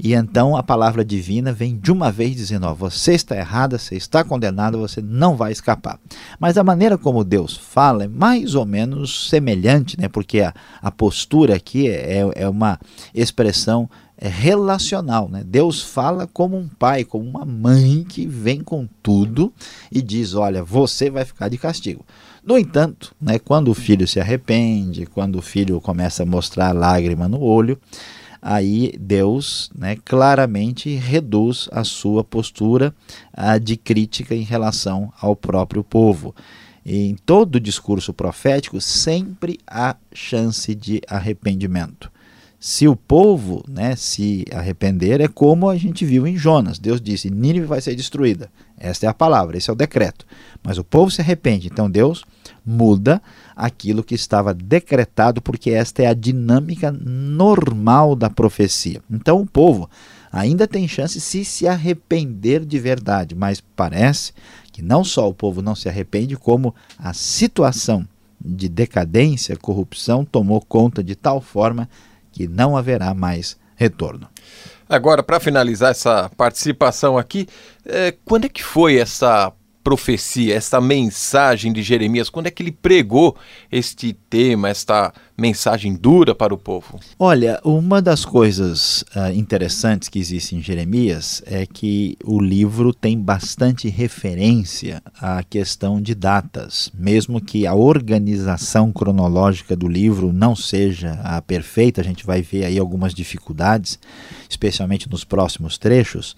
e 0.04 0.14
então 0.14 0.56
a 0.56 0.64
palavra 0.64 1.04
divina 1.04 1.52
vem 1.52 1.78
de 1.78 1.92
uma 1.92 2.10
vez 2.10 2.34
dizendo: 2.34 2.66
ó, 2.66 2.74
você 2.74 3.12
está 3.12 3.36
errada, 3.36 3.78
você 3.78 3.94
está 3.94 4.24
condenado, 4.24 4.76
você 4.76 5.00
não 5.00 5.36
vai 5.36 5.52
escapar. 5.52 5.96
Mas 6.40 6.58
a 6.58 6.64
maneira 6.64 6.98
como 6.98 7.22
Deus 7.22 7.56
fala 7.56 8.04
é 8.04 8.08
mais 8.08 8.56
ou 8.56 8.66
menos 8.66 9.28
semelhante, 9.28 9.98
né? 10.00 10.08
porque 10.08 10.40
a, 10.40 10.52
a 10.82 10.90
postura 10.90 11.54
aqui 11.54 11.88
é, 11.88 12.28
é 12.34 12.48
uma 12.48 12.80
expressão 13.14 13.88
é, 14.22 14.28
relacional. 14.28 15.28
Né? 15.28 15.42
Deus 15.44 15.82
fala 15.82 16.28
como 16.28 16.56
um 16.56 16.68
pai, 16.68 17.02
como 17.02 17.28
uma 17.28 17.44
mãe 17.44 18.04
que 18.08 18.24
vem 18.24 18.60
com 18.60 18.88
tudo 19.02 19.52
e 19.90 20.00
diz: 20.00 20.34
olha, 20.34 20.62
você 20.62 21.10
vai 21.10 21.24
ficar 21.24 21.48
de 21.48 21.58
castigo. 21.58 22.06
No 22.44 22.56
entanto, 22.56 23.12
né, 23.20 23.40
quando 23.40 23.68
o 23.68 23.74
filho 23.74 24.06
se 24.06 24.20
arrepende, 24.20 25.06
quando 25.06 25.40
o 25.40 25.42
filho 25.42 25.80
começa 25.80 26.22
a 26.22 26.26
mostrar 26.26 26.72
lágrima 26.72 27.26
no 27.26 27.40
olho, 27.40 27.76
aí 28.40 28.94
Deus 28.96 29.72
né, 29.74 29.96
claramente 30.04 30.94
reduz 30.94 31.68
a 31.72 31.82
sua 31.82 32.22
postura 32.22 32.94
a, 33.32 33.58
de 33.58 33.76
crítica 33.76 34.36
em 34.36 34.42
relação 34.42 35.12
ao 35.20 35.34
próprio 35.34 35.82
povo. 35.82 36.32
Em 36.86 37.16
todo 37.26 37.58
discurso 37.58 38.12
profético 38.12 38.80
sempre 38.80 39.58
há 39.66 39.96
chance 40.12 40.74
de 40.76 41.00
arrependimento. 41.08 42.12
Se 42.64 42.86
o 42.86 42.94
povo 42.94 43.64
né, 43.68 43.96
se 43.96 44.44
arrepender, 44.52 45.20
é 45.20 45.26
como 45.26 45.68
a 45.68 45.76
gente 45.76 46.04
viu 46.04 46.28
em 46.28 46.36
Jonas. 46.36 46.78
Deus 46.78 47.00
disse: 47.00 47.28
Nínive 47.28 47.66
vai 47.66 47.80
ser 47.80 47.96
destruída. 47.96 48.48
Esta 48.78 49.06
é 49.06 49.08
a 49.08 49.14
palavra, 49.14 49.58
esse 49.58 49.68
é 49.68 49.72
o 49.72 49.76
decreto. 49.76 50.24
Mas 50.62 50.78
o 50.78 50.84
povo 50.84 51.10
se 51.10 51.20
arrepende. 51.20 51.66
Então 51.66 51.90
Deus 51.90 52.24
muda 52.64 53.20
aquilo 53.56 54.04
que 54.04 54.14
estava 54.14 54.54
decretado, 54.54 55.42
porque 55.42 55.70
esta 55.70 56.04
é 56.04 56.06
a 56.06 56.14
dinâmica 56.14 56.92
normal 56.92 58.14
da 58.14 58.30
profecia. 58.30 59.02
Então 59.10 59.40
o 59.40 59.46
povo 59.46 59.90
ainda 60.30 60.68
tem 60.68 60.86
chance 60.86 61.20
se 61.20 61.44
se 61.44 61.66
arrepender 61.66 62.64
de 62.64 62.78
verdade, 62.78 63.34
mas 63.34 63.60
parece 63.60 64.32
que 64.70 64.82
não 64.82 65.02
só 65.02 65.28
o 65.28 65.34
povo 65.34 65.60
não 65.60 65.74
se 65.74 65.88
arrepende, 65.88 66.36
como 66.36 66.72
a 66.96 67.12
situação 67.12 68.06
de 68.40 68.68
decadência, 68.68 69.56
corrupção 69.56 70.24
tomou 70.24 70.60
conta 70.60 71.02
de 71.02 71.16
tal 71.16 71.40
forma 71.40 71.88
que 72.32 72.48
não 72.48 72.76
haverá 72.76 73.14
mais 73.14 73.56
retorno. 73.76 74.28
Agora, 74.88 75.22
para 75.22 75.40
finalizar 75.40 75.90
essa 75.90 76.30
participação 76.36 77.16
aqui, 77.16 77.46
é, 77.84 78.14
quando 78.24 78.44
é 78.44 78.48
que 78.48 78.62
foi 78.62 78.96
essa 78.98 79.52
profecia, 79.82 80.54
essa 80.54 80.80
mensagem 80.80 81.72
de 81.72 81.82
Jeremias? 81.82 82.30
Quando 82.30 82.46
é 82.46 82.50
que 82.50 82.62
ele 82.62 82.72
pregou 82.72 83.36
este 83.70 84.12
tema, 84.12 84.68
esta 84.68 85.12
mensagem 85.36 85.94
dura 85.94 86.34
para 86.34 86.54
o 86.54 86.58
povo? 86.58 87.00
Olha, 87.18 87.60
uma 87.64 88.00
das 88.00 88.24
coisas 88.24 89.02
uh, 89.16 89.32
interessantes 89.34 90.08
que 90.08 90.18
existe 90.18 90.54
em 90.54 90.62
Jeremias 90.62 91.42
é 91.46 91.66
que 91.66 92.16
o 92.24 92.40
livro 92.40 92.94
tem 92.94 93.18
bastante 93.18 93.88
referência 93.88 95.02
à 95.20 95.42
questão 95.42 96.00
de 96.00 96.14
datas, 96.14 96.90
mesmo 96.94 97.40
que 97.40 97.66
a 97.66 97.74
organização 97.74 98.92
cronológica 98.92 99.74
do 99.74 99.88
livro 99.88 100.32
não 100.32 100.54
seja 100.54 101.12
a 101.22 101.42
perfeita, 101.42 102.00
a 102.00 102.04
gente 102.04 102.24
vai 102.24 102.42
ver 102.42 102.64
aí 102.64 102.78
algumas 102.78 103.14
dificuldades, 103.14 103.98
especialmente 104.48 105.10
nos 105.10 105.24
próximos 105.24 105.76
trechos 105.78 106.36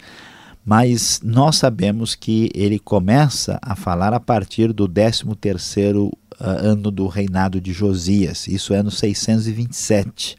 mas 0.64 1.20
nós 1.22 1.56
sabemos 1.56 2.14
que 2.14 2.50
ele 2.54 2.78
começa 2.78 3.58
a 3.60 3.76
falar 3.76 4.14
a 4.14 4.20
partir 4.20 4.72
do 4.72 4.88
13º 4.88 6.10
ah, 6.40 6.50
ano 6.50 6.90
do 6.90 7.06
reinado 7.06 7.60
de 7.60 7.72
Josias, 7.72 8.48
isso 8.48 8.72
é 8.72 8.82
no 8.82 8.90
627. 8.90 10.36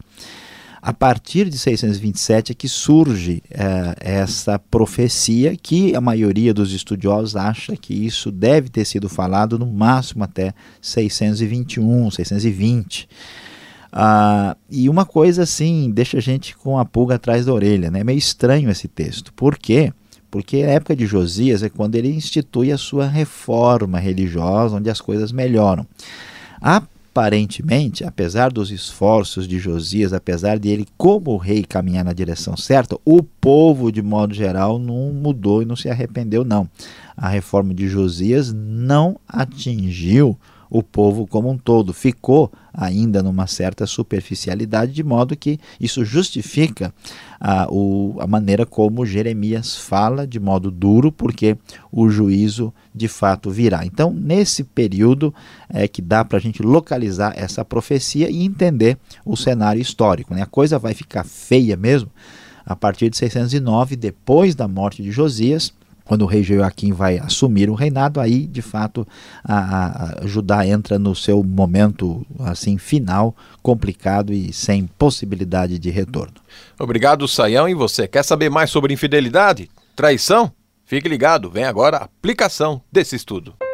A 0.86 0.94
partir 0.94 1.50
de 1.50 1.58
627 1.58 2.52
é 2.52 2.56
que 2.56 2.70
surge 2.70 3.42
uh, 3.50 3.96
essa 4.00 4.60
profecia 4.60 5.58
que 5.58 5.96
a 5.96 6.00
maioria 6.00 6.54
dos 6.54 6.72
estudiosos 6.74 7.36
acha 7.36 7.76
que 7.76 7.92
isso 7.92 8.32
deve 8.32 8.70
ter 8.70 8.86
sido 8.86 9.10
falado 9.10 9.58
no 9.58 9.66
máximo 9.66 10.24
até 10.24 10.54
621, 10.80 12.12
620. 12.12 13.10
Uh, 13.92 14.56
e 14.70 14.88
uma 14.88 15.08
coisa 15.08 15.42
assim 15.42 15.90
deixa 15.90 16.20
a 16.20 16.22
gente 16.22 16.56
com 16.56 16.78
a 16.78 16.86
pulga 16.86 17.16
atrás 17.16 17.48
da 17.48 17.54
orelha, 17.54 17.90
né? 17.90 18.02
É 18.02 18.04
meio 18.04 18.20
estranho 18.20 18.70
esse 18.70 18.88
texto. 18.88 19.34
Por 19.34 19.58
quê? 19.58 19.92
Porque 20.32 20.56
porque 20.56 20.64
a 20.64 20.72
época 20.72 20.96
de 20.96 21.06
Josias 21.06 21.64
é 21.64 21.70
quando 21.70 21.96
ele 21.96 22.08
institui 22.14 22.72
a 22.72 22.78
sua 22.78 23.08
reforma 23.08 24.00
religiosa, 24.00 24.78
onde 24.78 24.90
as 24.90 25.02
coisas 25.02 25.32
melhoram. 25.32 25.86
Aparentemente, 26.62 28.06
apesar 28.06 28.52
dos 28.54 28.72
esforços 28.72 29.48
de 29.48 29.60
Josias, 29.60 30.14
apesar 30.14 30.58
de 30.58 30.70
ele, 30.70 30.88
como 30.98 31.36
rei, 31.36 31.64
caminhar 31.64 32.06
na 32.06 32.14
direção 32.14 32.56
certa, 32.56 32.98
o 33.04 33.22
povo, 33.22 33.92
de 33.92 34.02
modo 34.02 34.34
geral, 34.34 34.80
não 34.80 35.12
mudou 35.12 35.62
e 35.62 35.66
não 35.66 35.76
se 35.76 35.90
arrependeu, 35.90 36.46
não. 36.46 36.70
A 37.18 37.28
reforma 37.28 37.74
de 37.74 37.90
Josias 37.90 38.54
não 38.54 39.20
atingiu 39.28 40.38
o 40.78 40.84
povo 40.84 41.26
como 41.26 41.50
um 41.50 41.58
todo. 41.58 41.94
Ficou 41.94 42.52
ainda 42.74 43.24
numa 43.24 43.48
certa 43.48 43.88
superficialidade, 43.88 44.92
de 44.92 45.04
modo 45.04 45.36
que 45.36 45.58
isso 45.80 46.04
justifica 46.04 46.94
a, 47.40 47.66
o, 47.72 48.18
a 48.20 48.28
maneira 48.28 48.66
como 48.66 49.06
Jeremias 49.06 49.78
fala 49.78 50.28
de 50.28 50.38
modo 50.38 50.70
duro, 50.70 51.14
porque 51.14 51.58
o 51.90 52.10
juízo 52.10 52.74
de 52.94 53.08
fato 53.08 53.50
virá. 53.50 53.86
Então, 53.86 54.12
nesse 54.12 54.66
período 54.66 55.34
é 55.70 55.88
que 55.88 56.02
dá 56.02 56.26
para 56.26 56.40
a 56.40 56.42
gente 56.42 56.62
localizar 56.62 57.34
essa 57.38 57.64
profecia 57.64 58.30
e 58.30 58.44
entender 58.44 58.98
o 59.26 59.38
cenário 59.38 59.82
histórico. 59.82 60.34
Né? 60.34 60.42
A 60.42 60.46
coisa 60.46 60.78
vai 60.78 60.94
ficar 60.94 61.24
feia 61.24 61.78
mesmo 61.78 62.12
a 62.66 62.76
partir 62.76 63.10
de 63.10 63.16
609, 63.16 63.96
depois 63.96 64.56
da 64.56 64.68
morte 64.68 65.02
de 65.02 65.12
Josias 65.12 65.72
quando 66.06 66.22
o 66.22 66.26
rei 66.26 66.44
Joaquim 66.44 66.94
vai 66.94 67.18
assumir 67.18 67.70
o 67.70 67.74
reinado, 67.74 68.22
aí 68.22 68.46
de 68.46 68.62
fato 68.62 69.06
a, 69.44 70.22
a, 70.24 70.28
Judá 70.28 70.66
entra 70.66 70.98
no 70.98 71.16
seu 71.16 71.44
momento 71.44 72.26
assim 72.40 72.78
final, 72.78 73.36
complicado 73.62 74.32
e 74.32 74.54
sem 74.54 74.86
possibilidade 74.86 75.80
de 75.80 75.90
retorno. 75.90 76.36
Obrigado, 76.80 77.28
Saião. 77.28 77.68
E 77.68 77.74
você 77.74 78.08
quer 78.08 78.24
saber 78.24 78.50
mais 78.50 78.70
sobre 78.70 78.94
infidelidade, 78.94 79.70
traição? 79.96 80.52
Fique 80.86 81.10
ligado, 81.10 81.50
vem 81.50 81.64
agora 81.64 81.98
a 81.98 82.04
aplicação 82.04 82.80
desse 82.92 83.16
estudo. 83.16 83.65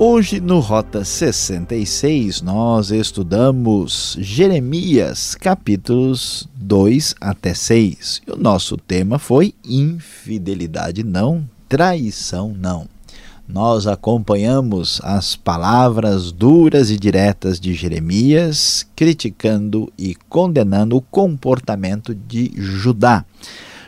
Hoje 0.00 0.38
no 0.38 0.60
Rota 0.60 1.04
66 1.04 2.40
nós 2.40 2.92
estudamos 2.92 4.16
Jeremias, 4.20 5.34
capítulos 5.34 6.48
2 6.54 7.16
até 7.20 7.52
6. 7.52 8.22
E 8.24 8.30
o 8.30 8.36
nosso 8.36 8.76
tema 8.76 9.18
foi 9.18 9.56
infidelidade 9.64 11.02
não, 11.02 11.44
traição 11.68 12.54
não. 12.56 12.86
Nós 13.48 13.88
acompanhamos 13.88 15.00
as 15.02 15.34
palavras 15.34 16.30
duras 16.30 16.92
e 16.92 16.96
diretas 16.96 17.58
de 17.58 17.74
Jeremias, 17.74 18.86
criticando 18.94 19.92
e 19.98 20.14
condenando 20.28 20.96
o 20.96 21.02
comportamento 21.02 22.14
de 22.14 22.52
Judá. 22.54 23.24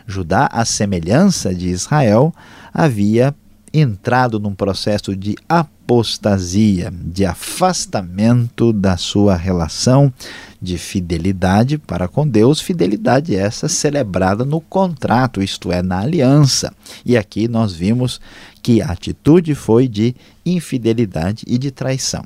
Judá, 0.08 0.48
à 0.50 0.64
semelhança 0.64 1.54
de 1.54 1.68
Israel, 1.68 2.34
havia 2.74 3.32
entrado 3.72 4.40
num 4.40 4.54
processo 4.54 5.14
de 5.14 5.36
apostasia, 5.48 6.92
de 6.92 7.24
afastamento 7.24 8.72
da 8.72 8.96
sua 8.96 9.36
relação 9.36 10.12
de 10.60 10.76
fidelidade 10.76 11.78
para 11.78 12.06
com 12.06 12.26
Deus, 12.26 12.60
fidelidade 12.60 13.34
essa 13.34 13.68
celebrada 13.68 14.44
no 14.44 14.60
contrato, 14.60 15.42
isto 15.42 15.72
é, 15.72 15.82
na 15.82 16.00
aliança. 16.00 16.72
E 17.04 17.16
aqui 17.16 17.48
nós 17.48 17.72
vimos 17.72 18.20
que 18.62 18.82
a 18.82 18.86
atitude 18.86 19.54
foi 19.54 19.88
de 19.88 20.14
infidelidade 20.44 21.44
e 21.46 21.56
de 21.56 21.70
traição. 21.70 22.24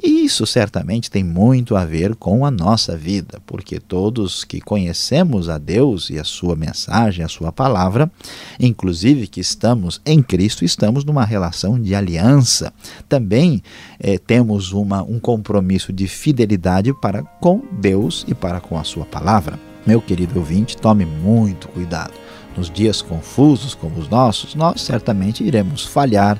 E 0.00 0.24
isso 0.24 0.46
certamente 0.46 1.10
tem 1.10 1.24
muito 1.24 1.76
a 1.76 1.84
ver 1.84 2.14
com 2.14 2.46
a 2.46 2.50
nossa 2.50 2.96
vida, 2.96 3.40
porque 3.46 3.80
todos 3.80 4.44
que 4.44 4.60
conhecemos 4.60 5.48
a 5.48 5.58
Deus 5.58 6.10
e 6.10 6.18
a 6.18 6.24
sua 6.24 6.54
mensagem, 6.54 7.24
a 7.24 7.28
sua 7.28 7.50
palavra, 7.50 8.10
inclusive 8.58 9.26
que 9.26 9.40
estamos 9.40 10.00
em 10.04 10.22
Cristo, 10.22 10.64
estamos 10.64 11.04
numa 11.04 11.24
relação 11.24 11.80
de 11.80 11.94
aliança. 11.94 12.72
Também 13.08 13.62
eh, 13.98 14.18
temos 14.18 14.72
uma, 14.72 15.02
um 15.02 15.18
compromisso 15.18 15.92
de 15.92 16.06
fidelidade 16.06 16.92
para 17.00 17.22
com 17.22 17.62
Deus 17.80 18.24
e 18.28 18.34
para 18.34 18.60
com 18.60 18.78
a 18.78 18.84
sua 18.84 19.04
palavra. 19.04 19.58
Meu 19.86 20.00
querido 20.00 20.38
ouvinte, 20.38 20.76
tome 20.76 21.04
muito 21.04 21.68
cuidado. 21.68 22.12
Nos 22.56 22.70
dias 22.70 23.00
confusos 23.00 23.74
como 23.74 23.98
os 23.98 24.08
nossos, 24.08 24.54
nós 24.54 24.82
certamente 24.82 25.42
iremos 25.42 25.86
falhar, 25.86 26.38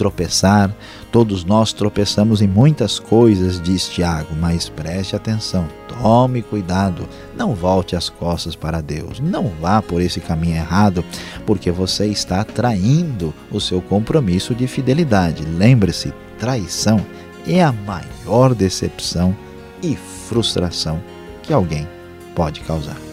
tropeçar. 0.00 0.74
Todos 1.12 1.44
nós 1.44 1.74
tropeçamos 1.74 2.40
em 2.40 2.48
muitas 2.48 2.98
coisas, 2.98 3.60
diz 3.60 3.86
Tiago, 3.86 4.34
mas 4.34 4.70
preste 4.70 5.14
atenção, 5.14 5.68
tome 5.86 6.40
cuidado, 6.40 7.06
não 7.36 7.54
volte 7.54 7.94
as 7.94 8.08
costas 8.08 8.56
para 8.56 8.80
Deus, 8.80 9.20
não 9.20 9.48
vá 9.60 9.82
por 9.82 10.00
esse 10.00 10.18
caminho 10.18 10.56
errado, 10.56 11.04
porque 11.44 11.70
você 11.70 12.06
está 12.06 12.42
traindo 12.44 13.34
o 13.50 13.60
seu 13.60 13.82
compromisso 13.82 14.54
de 14.54 14.66
fidelidade. 14.66 15.44
Lembre-se, 15.44 16.14
traição 16.38 17.04
é 17.46 17.62
a 17.62 17.70
maior 17.70 18.54
decepção 18.54 19.36
e 19.82 19.94
frustração 20.28 21.02
que 21.42 21.52
alguém 21.52 21.86
pode 22.34 22.60
causar. 22.60 23.09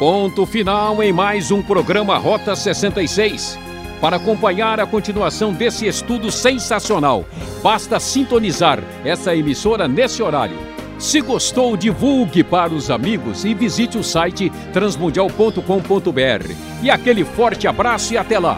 Ponto 0.00 0.46
final 0.46 1.02
em 1.02 1.12
mais 1.12 1.50
um 1.50 1.62
programa 1.62 2.16
Rota 2.16 2.56
66. 2.56 3.58
Para 4.00 4.16
acompanhar 4.16 4.80
a 4.80 4.86
continuação 4.86 5.52
desse 5.52 5.86
estudo 5.86 6.32
sensacional, 6.32 7.26
basta 7.62 8.00
sintonizar 8.00 8.82
essa 9.04 9.36
emissora 9.36 9.86
nesse 9.86 10.22
horário. 10.22 10.56
Se 10.98 11.20
gostou, 11.20 11.76
divulgue 11.76 12.42
para 12.42 12.72
os 12.72 12.90
amigos 12.90 13.44
e 13.44 13.52
visite 13.52 13.98
o 13.98 14.02
site 14.02 14.50
transmundial.com.br. 14.72 16.54
E 16.82 16.90
aquele 16.90 17.22
forte 17.22 17.68
abraço 17.68 18.14
e 18.14 18.16
até 18.16 18.38
lá! 18.38 18.56